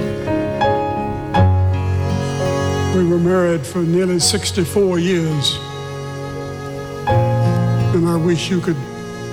We 2.96 3.04
were 3.04 3.18
married 3.18 3.66
for 3.66 3.80
nearly 3.80 4.20
64 4.20 5.00
years. 5.00 5.58
And 7.96 8.08
I 8.08 8.16
wish 8.16 8.52
you 8.52 8.62
could 8.62 8.78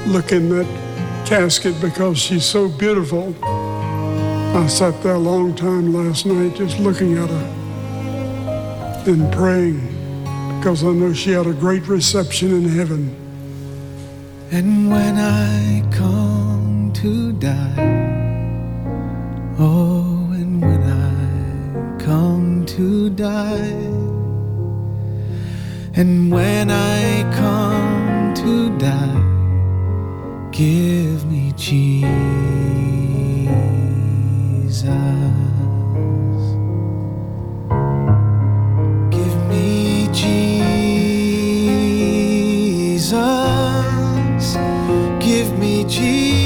look 0.06 0.32
in 0.32 0.48
that 0.48 0.91
casket 1.32 1.74
because 1.80 2.18
she's 2.18 2.44
so 2.44 2.68
beautiful. 2.68 3.34
I 3.42 4.66
sat 4.66 5.02
there 5.02 5.14
a 5.14 5.18
long 5.18 5.54
time 5.54 5.94
last 5.94 6.26
night 6.26 6.54
just 6.54 6.78
looking 6.78 7.16
at 7.16 7.30
her 7.30 9.02
and 9.06 9.32
praying 9.32 9.80
because 10.58 10.84
I 10.84 10.88
know 10.88 11.14
she 11.14 11.30
had 11.30 11.46
a 11.46 11.54
great 11.54 11.88
reception 11.88 12.52
in 12.52 12.68
heaven. 12.68 13.16
And 14.50 14.90
when 14.90 15.16
I 15.16 15.80
come 15.90 16.92
to 16.96 17.32
die, 17.32 17.76
oh, 19.58 20.28
and 20.34 20.60
when 20.60 20.82
I 20.82 21.98
come 21.98 22.66
to 22.76 23.08
die, 23.08 23.80
and 25.96 26.30
when 26.30 26.70
I 26.70 27.22
come 27.34 28.34
to 28.34 28.78
die, 28.78 29.21
give 30.52 31.24
me 31.24 31.52
Jesus. 31.56 32.02
Give 39.10 39.36
me 39.48 40.08
Jesus. 40.12 40.76
Give 45.20 45.58
me 45.58 45.84
Jesus. 45.84 46.41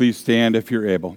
Please 0.00 0.16
stand 0.16 0.56
if 0.56 0.70
you're 0.70 0.88
able? 0.88 1.14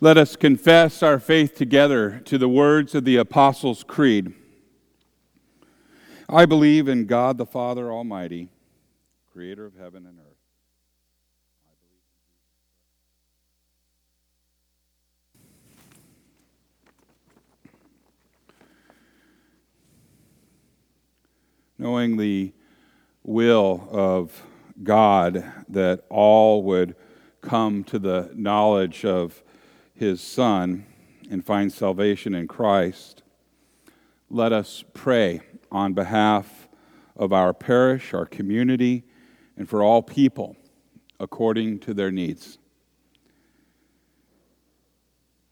Let 0.00 0.16
us 0.16 0.36
confess 0.36 1.02
our 1.02 1.18
faith 1.18 1.54
together 1.54 2.22
to 2.24 2.38
the 2.38 2.48
words 2.48 2.94
of 2.94 3.04
the 3.04 3.16
Apostles' 3.16 3.84
Creed. 3.84 4.32
I 6.30 6.46
believe 6.46 6.88
in 6.88 7.04
God 7.04 7.36
the 7.36 7.44
Father 7.44 7.92
Almighty, 7.92 8.48
creator 9.34 9.66
of 9.66 9.74
heaven 9.74 10.06
and 10.06 10.18
earth. 10.18 10.19
Knowing 21.80 22.18
the 22.18 22.52
will 23.24 23.88
of 23.90 24.42
God 24.82 25.50
that 25.66 26.04
all 26.10 26.62
would 26.62 26.94
come 27.40 27.84
to 27.84 27.98
the 27.98 28.30
knowledge 28.34 29.02
of 29.06 29.42
his 29.94 30.20
Son 30.20 30.84
and 31.30 31.42
find 31.42 31.72
salvation 31.72 32.34
in 32.34 32.46
Christ, 32.46 33.22
let 34.28 34.52
us 34.52 34.84
pray 34.92 35.40
on 35.72 35.94
behalf 35.94 36.68
of 37.16 37.32
our 37.32 37.54
parish, 37.54 38.12
our 38.12 38.26
community, 38.26 39.04
and 39.56 39.66
for 39.66 39.82
all 39.82 40.02
people 40.02 40.56
according 41.18 41.78
to 41.78 41.94
their 41.94 42.10
needs. 42.10 42.58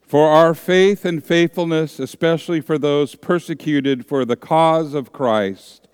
For 0.02 0.28
our 0.28 0.52
faith 0.52 1.06
and 1.06 1.24
faithfulness, 1.24 1.98
especially 1.98 2.60
for 2.60 2.76
those 2.76 3.14
persecuted 3.14 4.04
for 4.04 4.26
the 4.26 4.36
cause 4.36 4.92
of 4.92 5.10
Christ, 5.10 5.88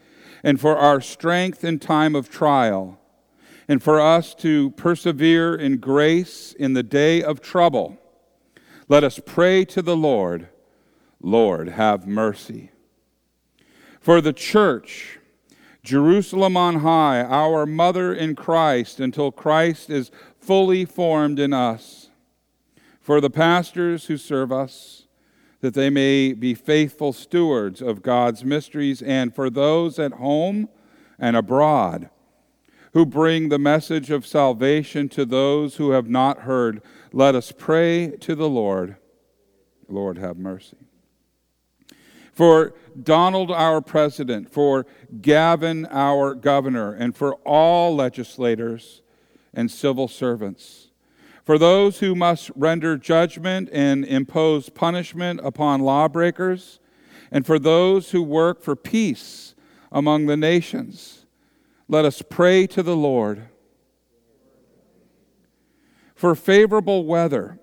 and 0.45 0.61
for 0.61 0.77
our 0.77 1.01
strength 1.01 1.65
in 1.65 1.79
time 1.79 2.15
of 2.15 2.31
trial, 2.31 3.01
and 3.67 3.83
for 3.83 3.99
us 3.99 4.35
to 4.35 4.71
persevere 4.73 5.55
in 5.55 5.79
grace 5.79 6.53
in 6.53 6.75
the 6.75 6.83
day 6.83 7.23
of 7.23 7.41
trouble, 7.41 7.99
let 8.87 9.03
us 9.03 9.19
pray 9.25 9.65
to 9.65 9.81
the 9.81 9.97
Lord, 9.97 10.49
Lord, 11.23 11.71
have 11.71 12.07
mercy. 12.07 12.71
For 13.99 14.21
the 14.21 14.35
church, 14.35 15.19
Jerusalem 15.83 16.59
on 16.59 16.81
high, 16.81 17.23
our 17.23 17.65
mother 17.65 18.13
in 18.13 18.37
Christ, 18.37 19.01
until 19.01 19.33
Christ 19.33 19.89
is 19.89 20.11
fully 20.39 20.85
formed 20.85 21.39
in 21.39 21.55
us. 21.55 22.11
For 23.01 23.23
the 23.23 23.31
pastors 23.31 24.07
who 24.07 24.19
serve 24.19 24.53
us, 24.53 25.04
that 25.65 25.73
they 25.73 25.89
may 25.89 26.35
be 26.35 26.53
faithful 26.53 27.11
stewards 27.11 27.81
of 27.81 28.03
God's 28.03 28.45
mysteries, 28.45 29.01
and 29.01 29.35
for 29.35 29.49
those 29.49 29.99
at 29.99 30.13
home 30.13 30.69
and 31.19 31.35
abroad 31.35 32.11
who 32.93 33.07
bring 33.07 33.49
the 33.49 33.59
message 33.59 34.11
of 34.11 34.27
salvation 34.27 35.09
to 35.09 35.25
those 35.25 35.77
who 35.77 35.93
have 35.93 36.07
not 36.07 36.41
heard, 36.41 36.83
let 37.15 37.35
us 37.35 37.51
pray 37.51 38.09
to 38.21 38.35
the 38.35 38.47
Lord. 38.47 38.97
Lord, 39.89 40.19
have 40.19 40.37
mercy. 40.37 40.77
For 42.35 42.75
Donald, 43.03 43.51
our 43.51 43.81
president, 43.81 44.53
for 44.53 44.85
Gavin, 45.23 45.87
our 45.87 46.35
governor, 46.35 46.93
and 46.93 47.17
for 47.17 47.37
all 47.37 47.97
legislators 47.97 49.01
and 49.55 49.71
civil 49.71 50.09
servants, 50.09 50.84
for 51.45 51.59
those 51.59 51.99
who 51.99 52.15
must 52.15 52.51
render 52.57 52.97
judgment 52.97 53.69
and 53.71 54.05
impose 54.05 54.71
punishment 54.71 55.41
upon 55.45 55.83
lawbreakers, 55.83 56.81
and 57.31 57.45
for 57.45 57.59
those 57.59 58.11
who 58.11 58.23
work 58.23 58.63
for 58.63 58.75
peace 58.75 59.55
among 59.93 60.27
the 60.27 60.37
nations, 60.37 61.27
let 61.87 62.07
us 62.07 62.23
pray 62.23 62.67
to 62.69 62.83
the 62.83 62.97
Lord. 62.97 63.49
For 66.15 66.35
favorable 66.35 67.05
weather, 67.05 67.59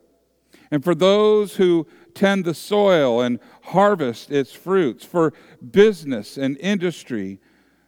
and 0.69 0.83
for 0.83 0.93
those 0.93 1.55
who 1.55 1.87
tend 2.13 2.45
the 2.45 2.53
soil 2.53 3.19
and 3.19 3.39
harvest 3.63 4.29
its 4.31 4.53
fruits, 4.53 5.03
for 5.03 5.33
business 5.71 6.37
and 6.37 6.55
industry, 6.59 7.39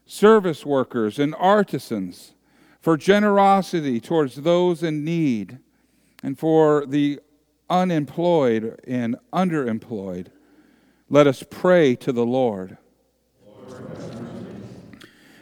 service 0.05 0.65
workers 0.65 1.19
and 1.19 1.35
artisans, 1.37 2.33
for 2.81 2.97
generosity 2.97 3.99
towards 3.99 4.37
those 4.37 4.81
in 4.81 5.05
need, 5.05 5.59
and 6.23 6.39
for 6.39 6.85
the 6.87 7.19
unemployed 7.69 8.79
and 8.87 9.17
underemployed. 9.31 10.27
Let 11.09 11.27
us 11.27 11.43
pray 11.47 11.95
to 11.97 12.11
the 12.11 12.25
Lord. 12.25 12.77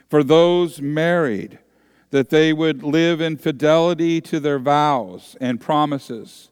For 0.10 0.24
those 0.24 0.82
married, 0.82 1.60
that 2.10 2.30
they 2.30 2.52
would 2.52 2.84
live 2.84 3.22
in 3.22 3.38
fidelity 3.38 4.22
to 4.22 4.40
their 4.40 4.60
vows 4.60 5.36
and 5.40 5.60
promises 5.60 6.50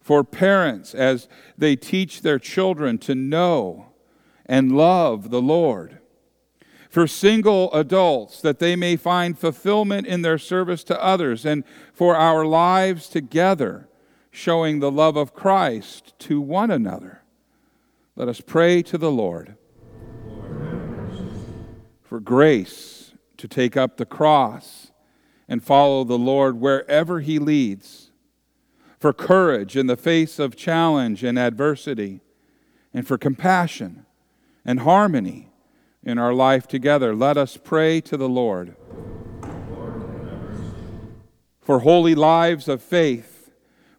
for 0.00 0.22
parents 0.22 0.94
as 0.94 1.28
they 1.56 1.76
teach 1.76 2.22
their 2.22 2.38
children 2.38 2.98
to 2.98 3.14
know 3.14 3.86
and 4.46 4.76
love 4.76 5.30
the 5.30 5.42
Lord. 5.42 5.97
For 6.88 7.06
single 7.06 7.72
adults, 7.72 8.40
that 8.40 8.58
they 8.58 8.74
may 8.74 8.96
find 8.96 9.38
fulfillment 9.38 10.06
in 10.06 10.22
their 10.22 10.38
service 10.38 10.82
to 10.84 11.02
others, 11.02 11.44
and 11.44 11.64
for 11.92 12.16
our 12.16 12.46
lives 12.46 13.08
together, 13.08 13.88
showing 14.30 14.80
the 14.80 14.90
love 14.90 15.16
of 15.16 15.34
Christ 15.34 16.18
to 16.20 16.40
one 16.40 16.70
another. 16.70 17.22
Let 18.16 18.28
us 18.28 18.40
pray 18.40 18.82
to 18.82 18.98
the 18.98 19.10
Lord. 19.10 19.56
For 22.02 22.20
grace 22.20 23.12
to 23.36 23.46
take 23.46 23.76
up 23.76 23.96
the 23.96 24.06
cross 24.06 24.90
and 25.46 25.62
follow 25.62 26.04
the 26.04 26.18
Lord 26.18 26.58
wherever 26.58 27.20
He 27.20 27.38
leads 27.38 28.08
for 28.98 29.12
courage 29.12 29.76
in 29.76 29.86
the 29.86 29.96
face 29.96 30.38
of 30.38 30.56
challenge 30.56 31.22
and 31.22 31.38
adversity, 31.38 32.20
and 32.92 33.06
for 33.06 33.16
compassion 33.16 34.06
and 34.64 34.80
harmony 34.80 35.47
in 36.08 36.16
our 36.16 36.32
life 36.32 36.66
together. 36.66 37.14
Let 37.14 37.36
us 37.36 37.58
pray 37.62 38.00
to 38.00 38.16
the 38.16 38.30
Lord. 38.30 38.74
For 41.60 41.80
holy 41.80 42.14
lives 42.14 42.66
of 42.66 42.82
faith, 42.82 43.50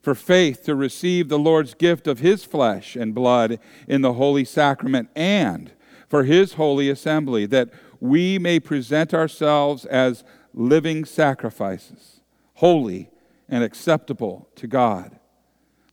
for 0.02 0.16
faith 0.16 0.64
to 0.64 0.74
receive 0.74 1.30
the 1.30 1.38
Lord's 1.38 1.76
gift 1.76 2.08
of 2.08 2.18
His 2.18 2.44
flesh 2.44 2.96
and 2.96 3.14
blood 3.14 3.60
in 3.88 4.02
the 4.02 4.14
holy 4.14 4.44
sacrament, 4.44 5.10
and 5.16 5.72
for 6.08 6.24
His 6.24 6.54
holy 6.54 6.90
assembly, 6.90 7.46
that 7.46 7.70
we 8.00 8.40
may 8.40 8.60
present 8.60 9.14
ourselves 9.14 9.86
as 9.86 10.24
living 10.52 11.06
sacrifices, 11.06 12.22
holy 12.56 13.12
and 13.48 13.64
acceptable 13.64 14.50
to 14.56 14.66
God. 14.66 15.20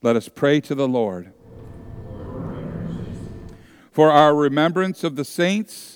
Let 0.01 0.17
us 0.17 0.31
pray 0.31 0.63
to 0.63 0.75
the 0.75 0.89
Lord. 0.89 1.35
For 3.93 4.11
our 4.11 4.35
remembrance 4.35 5.05
of 5.05 5.17
the 5.17 5.25
saints 5.25 5.96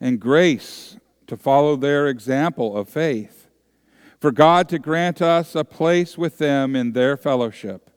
and 0.00 0.18
grace 0.18 0.96
to 1.26 1.36
follow 1.36 1.76
their 1.76 2.08
example 2.08 2.76
of 2.76 2.88
faith. 2.88 3.48
For 4.18 4.32
God 4.32 4.68
to 4.68 4.78
grant 4.78 5.22
us 5.22 5.54
a 5.54 5.64
place 5.64 6.18
with 6.18 6.38
them 6.38 6.76
in 6.76 6.92
their 6.92 7.16
fellowship. 7.16 7.90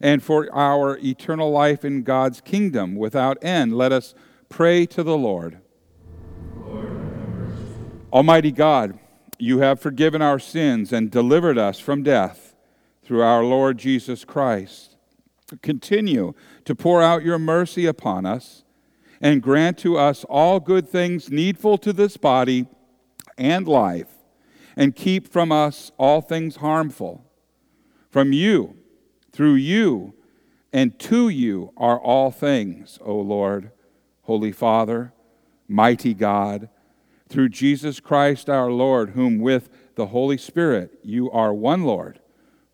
And 0.00 0.22
for 0.22 0.48
our 0.54 0.98
eternal 0.98 1.50
life 1.50 1.84
in 1.84 2.02
God's 2.02 2.40
kingdom 2.40 2.96
without 2.96 3.42
end, 3.42 3.76
let 3.76 3.92
us 3.92 4.14
pray 4.48 4.86
to 4.86 5.02
the 5.02 5.16
Lord. 5.16 5.58
Lord 6.56 7.52
Almighty 8.12 8.52
God, 8.52 8.98
you 9.38 9.58
have 9.60 9.80
forgiven 9.80 10.22
our 10.22 10.38
sins 10.38 10.92
and 10.92 11.10
delivered 11.10 11.58
us 11.58 11.78
from 11.78 12.02
death 12.02 12.54
through 13.02 13.22
our 13.22 13.44
Lord 13.44 13.78
Jesus 13.78 14.24
Christ. 14.24 14.96
Continue 15.62 16.34
to 16.64 16.74
pour 16.74 17.02
out 17.02 17.24
your 17.24 17.38
mercy 17.38 17.86
upon 17.86 18.26
us 18.26 18.64
and 19.20 19.42
grant 19.42 19.78
to 19.78 19.96
us 19.96 20.24
all 20.24 20.60
good 20.60 20.88
things 20.88 21.30
needful 21.30 21.78
to 21.78 21.92
this 21.92 22.16
body 22.16 22.66
and 23.36 23.66
life, 23.66 24.14
and 24.76 24.94
keep 24.94 25.28
from 25.28 25.52
us 25.52 25.92
all 25.98 26.20
things 26.20 26.56
harmful. 26.56 27.24
From 28.10 28.32
you, 28.32 28.76
through 29.32 29.54
you, 29.54 30.14
and 30.72 30.98
to 30.98 31.28
you 31.28 31.72
are 31.76 31.98
all 31.98 32.30
things, 32.30 32.98
O 33.02 33.16
Lord, 33.16 33.70
Holy 34.22 34.52
Father, 34.52 35.12
mighty 35.66 36.14
God 36.14 36.68
through 37.28 37.50
Jesus 37.50 38.00
Christ 38.00 38.48
our 38.48 38.70
Lord, 38.70 39.10
whom 39.10 39.38
with 39.38 39.68
the 39.94 40.06
Holy 40.06 40.38
Spirit 40.38 40.98
you 41.02 41.30
are 41.30 41.52
one 41.52 41.84
Lord, 41.84 42.20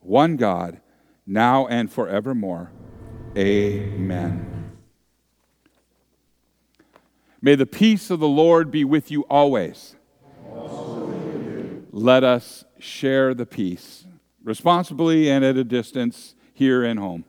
one 0.01 0.37
God, 0.37 0.81
now 1.27 1.67
and 1.67 1.91
forevermore. 1.91 2.71
Amen. 3.37 4.64
May 7.45 7.57
the 7.57 7.67
peace 7.67 8.09
of 8.09 8.21
the 8.21 8.27
Lord 8.27 8.71
be 8.71 8.85
with 8.85 9.11
you 9.11 9.25
always. 9.25 9.97
Let 11.91 12.25
us 12.25 12.65
share 12.79 13.35
the 13.35 13.45
peace 13.45 14.07
responsibly 14.43 15.29
and 15.31 15.45
at 15.45 15.59
a 15.59 15.63
distance 15.63 16.37
here 16.55 16.83
and 16.83 16.99
home. 16.99 17.27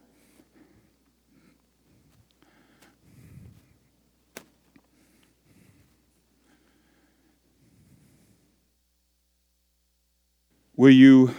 Will 10.78 10.92
you 10.92 11.36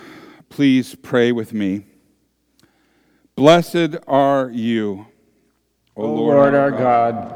please 0.50 0.94
pray 0.96 1.32
with 1.32 1.54
me? 1.54 1.86
Blessed 3.36 3.96
are 4.06 4.50
you, 4.50 5.06
O, 5.96 6.02
o 6.02 6.14
Lord, 6.14 6.54
our 6.54 6.70
God, 6.70 7.35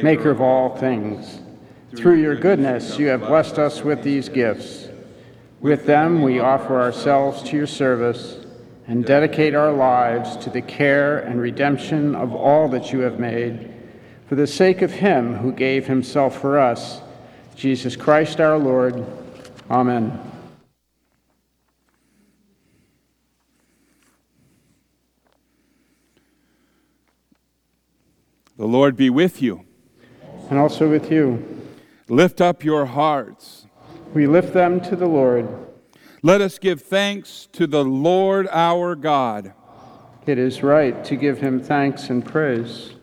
maker 0.00 0.30
of 0.30 0.40
all 0.40 0.76
things. 0.76 1.40
Through 1.94 2.20
your 2.22 2.36
goodness, 2.36 2.98
you 2.98 3.08
have 3.08 3.20
blessed 3.20 3.58
us 3.58 3.82
with 3.82 4.02
these 4.02 4.28
gifts. 4.30 4.88
With 5.60 5.84
them, 5.84 6.22
we 6.22 6.40
offer 6.40 6.80
ourselves 6.80 7.42
to 7.44 7.56
your 7.56 7.66
service 7.66 8.38
and 8.86 9.04
dedicate 9.04 9.54
our 9.54 9.72
lives 9.72 10.36
to 10.38 10.50
the 10.50 10.62
care 10.62 11.18
and 11.18 11.40
redemption 11.40 12.14
of 12.14 12.34
all 12.34 12.68
that 12.68 12.92
you 12.92 13.00
have 13.00 13.20
made, 13.20 13.72
for 14.26 14.34
the 14.34 14.46
sake 14.46 14.82
of 14.82 14.90
him 14.90 15.36
who 15.36 15.52
gave 15.52 15.86
himself 15.86 16.40
for 16.40 16.58
us, 16.58 17.00
Jesus 17.54 17.94
Christ 17.94 18.40
our 18.40 18.58
Lord. 18.58 19.04
Amen. 19.70 20.18
The 28.56 28.66
Lord 28.66 28.96
be 28.96 29.10
with 29.10 29.42
you. 29.42 29.64
And 30.52 30.60
also 30.60 30.86
with 30.86 31.10
you. 31.10 31.42
Lift 32.10 32.42
up 32.42 32.62
your 32.62 32.84
hearts. 32.84 33.64
We 34.12 34.26
lift 34.26 34.52
them 34.52 34.82
to 34.82 34.94
the 34.94 35.06
Lord. 35.06 35.48
Let 36.22 36.42
us 36.42 36.58
give 36.58 36.82
thanks 36.82 37.48
to 37.52 37.66
the 37.66 37.82
Lord 37.82 38.46
our 38.52 38.94
God. 38.94 39.54
It 40.26 40.36
is 40.36 40.62
right 40.62 41.02
to 41.06 41.16
give 41.16 41.40
him 41.40 41.58
thanks 41.58 42.10
and 42.10 42.22
praise. 42.22 42.96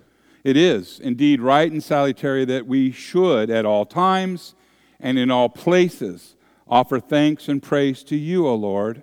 It 0.43 0.58
is 0.58 1.00
indeed 1.00 1.41
right 1.41 1.72
and 1.72 1.84
salutary 1.84 2.45
that 2.45 2.68
we 2.68 2.91
should 2.91 3.50
at 3.50 3.66
all 3.66 3.88
times 3.88 4.54
and 5.00 5.18
in 5.18 5.32
all 5.32 5.50
places 5.50 6.36
offer 6.68 7.00
thanks 7.00 7.47
and 7.50 7.64
praise 7.64 8.04
to 8.04 8.16
you, 8.16 8.47
O 8.47 8.54
Lord, 8.54 9.02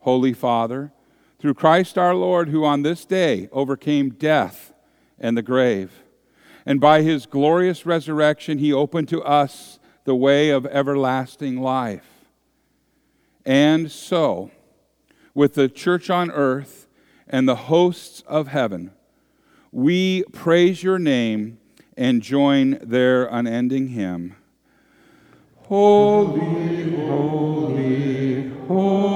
Holy 0.00 0.34
Father, 0.34 0.92
through 1.38 1.54
Christ 1.54 1.96
our 1.96 2.14
Lord, 2.14 2.50
who 2.50 2.62
on 2.62 2.82
this 2.82 3.06
day 3.06 3.48
overcame 3.52 4.10
death 4.10 4.74
and 5.18 5.34
the 5.34 5.40
grave. 5.40 6.02
And 6.66 6.80
by 6.80 7.02
his 7.02 7.26
glorious 7.26 7.86
resurrection, 7.86 8.58
he 8.58 8.72
opened 8.72 9.08
to 9.10 9.22
us 9.22 9.78
the 10.04 10.16
way 10.16 10.50
of 10.50 10.66
everlasting 10.66 11.60
life. 11.60 12.26
And 13.44 13.90
so, 13.90 14.50
with 15.32 15.54
the 15.54 15.68
church 15.68 16.10
on 16.10 16.32
earth 16.32 16.88
and 17.28 17.48
the 17.48 17.54
hosts 17.54 18.24
of 18.26 18.48
heaven, 18.48 18.90
we 19.70 20.24
praise 20.32 20.82
your 20.82 20.98
name 20.98 21.58
and 21.96 22.20
join 22.20 22.78
their 22.82 23.26
unending 23.26 23.88
hymn. 23.88 24.34
Holy, 25.68 26.96
holy, 27.06 28.50
holy 28.66 29.15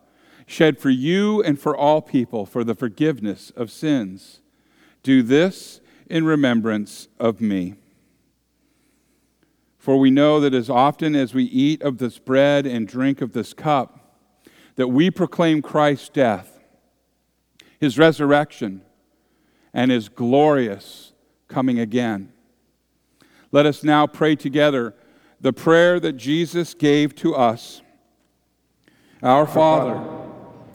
shed 0.51 0.77
for 0.77 0.89
you 0.89 1.41
and 1.41 1.59
for 1.59 1.75
all 1.75 2.01
people 2.01 2.45
for 2.45 2.63
the 2.63 2.75
forgiveness 2.75 3.51
of 3.55 3.71
sins. 3.71 4.41
Do 5.01 5.23
this 5.23 5.79
in 6.09 6.25
remembrance 6.25 7.07
of 7.19 7.39
me. 7.39 7.75
For 9.77 9.97
we 9.97 10.11
know 10.11 10.39
that 10.41 10.53
as 10.53 10.69
often 10.69 11.15
as 11.15 11.33
we 11.33 11.45
eat 11.45 11.81
of 11.81 11.97
this 11.97 12.19
bread 12.19 12.67
and 12.67 12.87
drink 12.87 13.21
of 13.21 13.33
this 13.33 13.53
cup, 13.53 14.19
that 14.75 14.89
we 14.89 15.09
proclaim 15.09 15.61
Christ's 15.61 16.09
death, 16.09 16.59
his 17.79 17.97
resurrection, 17.97 18.81
and 19.73 19.89
his 19.89 20.09
glorious 20.09 21.13
coming 21.47 21.79
again. 21.79 22.31
Let 23.51 23.65
us 23.65 23.83
now 23.83 24.05
pray 24.05 24.35
together 24.35 24.93
the 25.39 25.53
prayer 25.53 25.99
that 25.99 26.13
Jesus 26.13 26.73
gave 26.73 27.15
to 27.15 27.33
us. 27.33 27.81
Our 29.23 29.47
Father, 29.47 30.20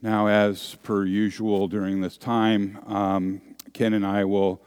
Now, 0.00 0.28
as 0.28 0.76
per 0.84 1.04
usual 1.04 1.66
during 1.66 2.00
this 2.00 2.16
time, 2.16 2.78
um, 2.86 3.40
Ken 3.72 3.94
and 3.94 4.06
I 4.06 4.24
will 4.24 4.62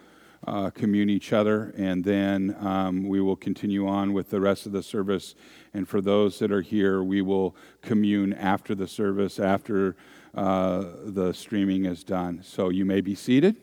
uh, 0.45 0.71
commune 0.71 1.09
each 1.09 1.32
other, 1.32 1.73
and 1.77 2.03
then 2.03 2.53
um, 2.59 3.07
we 3.07 3.21
will 3.21 3.38
continue 3.38 3.88
on 3.88 4.11
with 4.11 4.29
the 4.29 4.41
rest 4.41 4.65
of 4.65 4.73
the 4.73 4.84
service. 4.84 5.36
And 5.73 5.88
for 5.88 6.01
those 6.01 6.38
that 6.39 6.51
are 6.51 6.61
here, 6.61 7.01
we 7.01 7.21
will 7.21 7.55
commune 7.82 8.34
after 8.34 8.75
the 8.75 8.88
service, 8.88 9.39
after 9.39 9.95
uh, 10.36 10.84
the 11.05 11.32
streaming 11.32 11.86
is 11.86 12.03
done. 12.03 12.41
So 12.43 12.67
you 12.67 12.84
may 12.84 12.99
be 12.99 13.15
seated. 13.15 13.55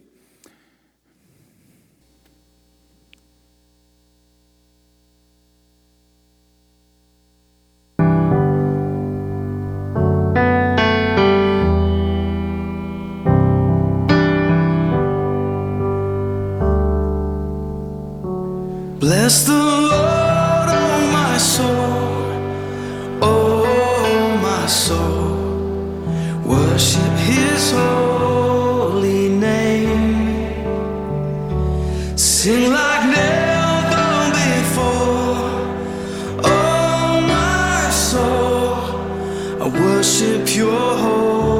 Bless 19.28 19.44
the 19.44 19.52
Lord, 19.52 20.68
oh 20.80 21.10
my 21.12 21.36
soul, 21.36 22.24
oh 23.20 24.38
my 24.40 24.66
soul. 24.66 25.36
Worship 26.46 27.14
his 27.28 27.72
holy 27.72 29.28
name. 29.28 30.56
Sing 32.16 32.72
like 32.72 33.04
never 33.18 34.30
before, 34.40 35.50
oh 36.44 37.20
my 37.28 37.90
soul. 37.90 38.80
I 39.60 39.68
worship 39.68 40.56
your 40.56 40.96
holy 41.04 41.57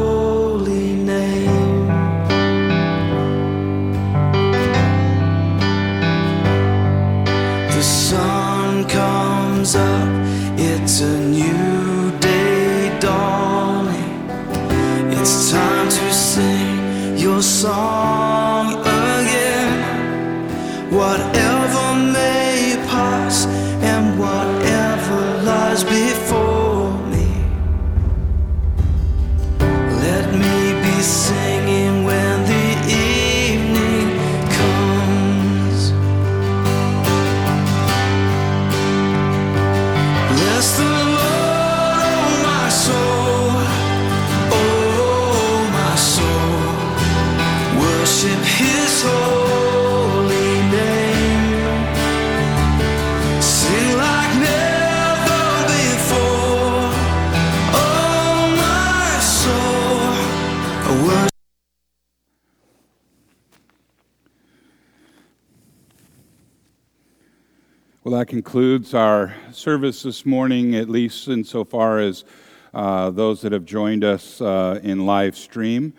concludes 68.28 68.92
our 68.92 69.34
service 69.52 70.02
this 70.02 70.26
morning, 70.26 70.74
at 70.74 70.90
least 70.90 71.28
insofar 71.28 71.98
as 71.98 72.26
uh, 72.74 73.08
those 73.08 73.40
that 73.40 73.52
have 73.52 73.64
joined 73.64 74.04
us 74.04 74.42
uh, 74.42 74.78
in 74.82 75.06
live 75.06 75.34
stream. 75.34 75.94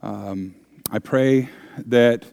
Um, 0.00 0.54
I 0.90 1.00
pray 1.00 1.50
that 1.76 2.24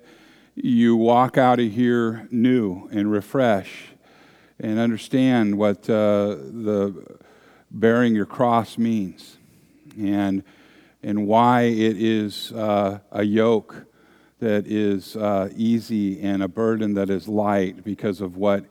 you 0.56 0.96
walk 0.96 1.38
out 1.38 1.60
of 1.60 1.70
here 1.70 2.26
new 2.32 2.88
and 2.90 3.12
refreshed 3.12 3.90
and 4.62 4.80
understand 4.80 5.58
what 5.58 5.90
uh, 5.90 6.28
the 6.30 7.20
bearing 7.70 8.16
your 8.16 8.26
cross 8.26 8.78
means 8.78 9.36
and, 10.00 10.42
and 11.04 11.28
why 11.28 11.64
it 11.64 12.02
is 12.02 12.54
uh, 12.54 13.00
a 13.12 13.24
yoke 13.24 13.76
that 14.40 14.66
is 14.68 15.18
uh, 15.18 15.50
easy 15.54 16.22
and 16.22 16.42
a 16.42 16.48
burden 16.48 16.94
that 16.94 17.10
is 17.10 17.28
light 17.28 17.84
because 17.84 18.22
of 18.22 18.38
what 18.38 18.64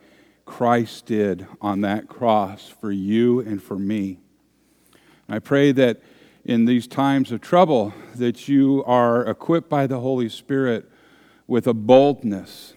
Christ 0.47 1.07
did 1.07 1.47
on 1.61 1.83
that 1.83 2.09
cross 2.09 2.69
for 2.69 2.91
you 2.91 3.41
and 3.41 3.63
for 3.63 3.79
me. 3.79 4.21
I 5.29 5.41
pray 5.41 5.73
that 5.73 6.01
in 6.45 6.65
these 6.65 6.87
times 6.87 7.33
of 7.33 7.41
trouble 7.41 7.93
that 8.15 8.49
you 8.49 8.83
are 8.87 9.27
equipped 9.27 9.69
by 9.69 9.87
the 9.87 10.01
Holy 10.01 10.29
Spirit 10.29 10.89
with 11.49 11.67
a 11.67 11.75
boldness 11.75 12.75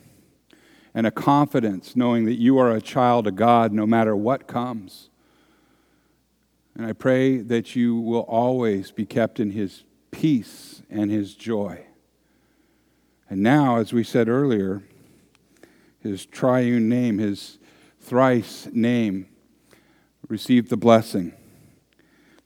and 0.94 1.06
a 1.06 1.12
confidence 1.12 1.96
knowing 1.96 2.26
that 2.26 2.40
you 2.40 2.58
are 2.58 2.72
a 2.72 2.82
child 2.82 3.28
of 3.28 3.36
God 3.36 3.72
no 3.72 3.86
matter 3.86 4.16
what 4.16 4.48
comes. 4.48 5.10
And 6.76 6.86
I 6.86 6.94
pray 6.94 7.38
that 7.38 7.76
you 7.76 8.00
will 8.00 8.22
always 8.22 8.92
be 8.92 9.06
kept 9.06 9.40
in 9.40 9.52
his 9.52 9.84
peace 10.10 10.82
and 10.90 11.12
his 11.12 11.36
joy. 11.36 11.86
And 13.30 13.44
now, 13.44 13.78
as 13.78 13.94
we 13.94 14.04
said 14.04 14.28
earlier, 14.28 14.82
his 16.00 16.26
triune 16.26 16.90
name, 16.90 17.20
his 17.20 17.59
thrice 18.10 18.68
name, 18.74 19.28
receive 20.28 20.70
the 20.70 20.76
blessing. 20.76 21.32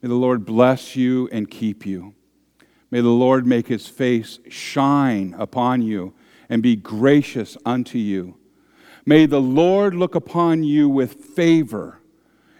May 0.02 0.10
the 0.10 0.14
Lord 0.14 0.44
bless 0.44 0.94
you 0.94 1.26
and 1.32 1.50
keep 1.50 1.86
you. 1.86 2.14
May 2.90 3.00
the 3.00 3.08
Lord 3.08 3.46
make 3.46 3.68
his 3.68 3.88
face 3.88 4.38
shine 4.50 5.34
upon 5.38 5.80
you 5.80 6.12
and 6.50 6.62
be 6.62 6.76
gracious 6.76 7.56
unto 7.64 7.96
you. 7.96 8.36
May 9.06 9.24
the 9.24 9.40
Lord 9.40 9.94
look 9.94 10.14
upon 10.14 10.64
you 10.64 10.86
with 10.86 11.14
favor 11.14 11.98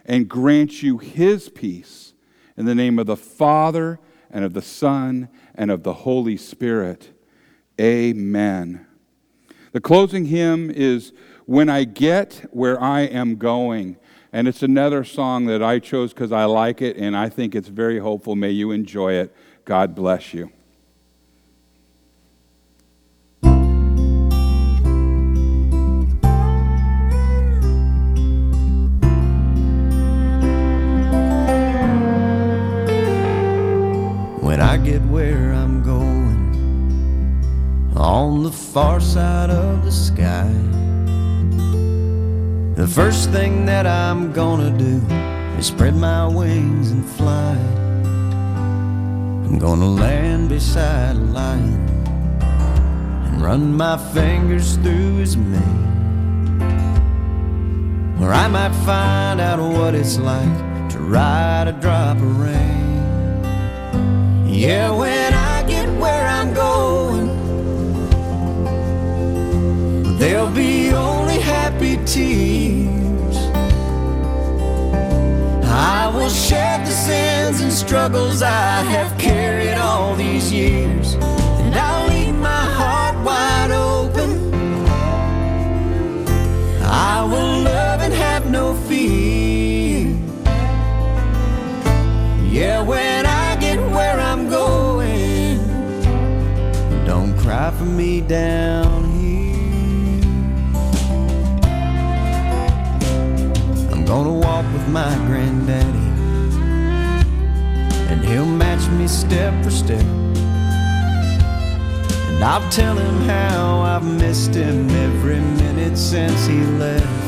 and 0.03 0.27
grant 0.27 0.81
you 0.81 0.97
his 0.97 1.47
peace. 1.49 2.13
In 2.57 2.65
the 2.65 2.73
name 2.73 2.97
of 2.97 3.05
the 3.05 3.15
Father, 3.15 3.99
and 4.31 4.43
of 4.43 4.53
the 4.53 4.61
Son, 4.63 5.29
and 5.53 5.69
of 5.69 5.83
the 5.83 5.93
Holy 5.93 6.37
Spirit. 6.37 7.11
Amen. 7.79 8.87
The 9.73 9.81
closing 9.81 10.25
hymn 10.25 10.71
is 10.71 11.13
When 11.45 11.69
I 11.69 11.83
Get 11.83 12.45
Where 12.51 12.81
I 12.81 13.01
Am 13.01 13.35
Going. 13.35 13.97
And 14.33 14.47
it's 14.47 14.63
another 14.63 15.03
song 15.03 15.45
that 15.45 15.63
I 15.63 15.79
chose 15.79 16.11
because 16.11 16.31
I 16.31 16.45
like 16.45 16.81
it 16.81 16.97
and 16.97 17.15
I 17.15 17.29
think 17.29 17.55
it's 17.55 17.69
very 17.69 17.99
hopeful. 17.99 18.35
May 18.35 18.51
you 18.51 18.71
enjoy 18.71 19.13
it. 19.13 19.35
God 19.63 19.95
bless 19.95 20.33
you. 20.33 20.51
when 34.55 34.61
I 34.61 34.77
get 34.77 35.01
where 35.03 35.53
I'm 35.53 35.83
going 35.83 36.53
on 37.95 38.43
the 38.43 38.51
far 38.51 39.01
side 39.01 39.49
of 39.49 39.83
the 39.83 39.91
sky. 39.91 40.84
The 42.75 42.85
first 42.85 43.29
thing 43.31 43.65
that 43.67 43.87
I'm 43.87 44.33
gonna 44.33 44.69
do 44.69 45.01
is 45.57 45.67
spread 45.67 45.95
my 45.95 46.27
wings 46.27 46.91
and 46.91 47.05
fly. 47.05 47.55
I'm 49.45 49.57
gonna 49.57 49.87
land 49.87 50.49
beside 50.49 51.15
a 51.15 51.19
lion 51.19 51.87
and 53.27 53.41
run 53.41 53.73
my 53.77 53.95
fingers 54.13 54.75
through 54.75 55.15
his 55.19 55.37
mane. 55.37 55.85
Or 58.19 58.33
I 58.33 58.49
might 58.49 58.75
find 58.85 59.39
out 59.39 59.59
what 59.59 59.95
it's 59.95 60.17
like 60.19 60.89
to 60.89 60.99
ride 60.99 61.69
a 61.69 61.73
drop 61.79 62.17
of 62.17 62.39
rain. 62.41 63.39
Yeah, 64.45 64.91
when 64.91 65.33
I 65.33 65.63
get 65.63 65.87
where 65.97 66.27
I'm 66.27 66.53
going, 66.53 67.29
there'll 70.19 70.51
be 70.51 70.84
happy 71.75 71.97
tears. 72.05 73.37
I 75.65 76.11
will 76.13 76.29
shed 76.29 76.85
the 76.85 76.91
sins 76.91 77.61
and 77.61 77.71
struggles 77.71 78.41
I 78.41 78.81
have 78.81 79.17
carried 79.17 79.73
all 79.73 80.15
these 80.15 80.51
years, 80.51 81.15
and 81.15 81.75
I'll 81.75 82.07
leave 82.09 82.35
my 82.35 82.65
heart 82.79 83.15
wide 83.25 83.71
open. 83.71 84.53
I 86.83 87.23
will 87.23 87.63
love 87.63 88.01
and 88.01 88.13
have 88.13 88.49
no 88.49 88.73
fear. 88.87 90.15
Yeah, 92.49 92.81
when 92.81 93.25
I 93.25 93.57
get 93.57 93.79
where 93.91 94.17
I'm 94.19 94.49
going, 94.49 95.57
don't 97.05 97.37
cry 97.37 97.71
for 97.71 97.83
me 97.83 98.21
down 98.21 99.04
gonna 104.15 104.31
walk 104.31 104.63
with 104.71 104.87
my 104.87 105.13
granddaddy, 105.27 106.07
and 108.09 108.23
he'll 108.23 108.45
match 108.45 108.89
me 108.91 109.09
step 109.09 109.53
for 109.61 109.69
step. 109.69 109.99
And 112.29 112.41
I'll 112.41 112.71
tell 112.71 112.95
him 112.95 113.21
how 113.27 113.81
I've 113.81 114.05
missed 114.05 114.55
him 114.55 114.89
every 114.89 115.41
minute 115.41 115.97
since 115.97 116.45
he 116.45 116.61
left. 116.79 117.24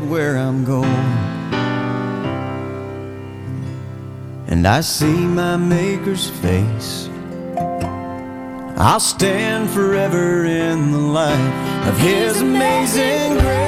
Where 0.00 0.36
I'm 0.36 0.64
going, 0.64 1.06
and 4.48 4.66
I 4.66 4.80
see 4.80 5.06
my 5.06 5.56
Maker's 5.56 6.28
face, 6.28 7.08
I'll 8.78 9.00
stand 9.00 9.70
forever 9.70 10.44
in 10.44 10.92
the 10.92 10.98
light 10.98 11.86
of 11.88 11.98
His 11.98 12.40
amazing 12.40 13.38
grace. 13.38 13.65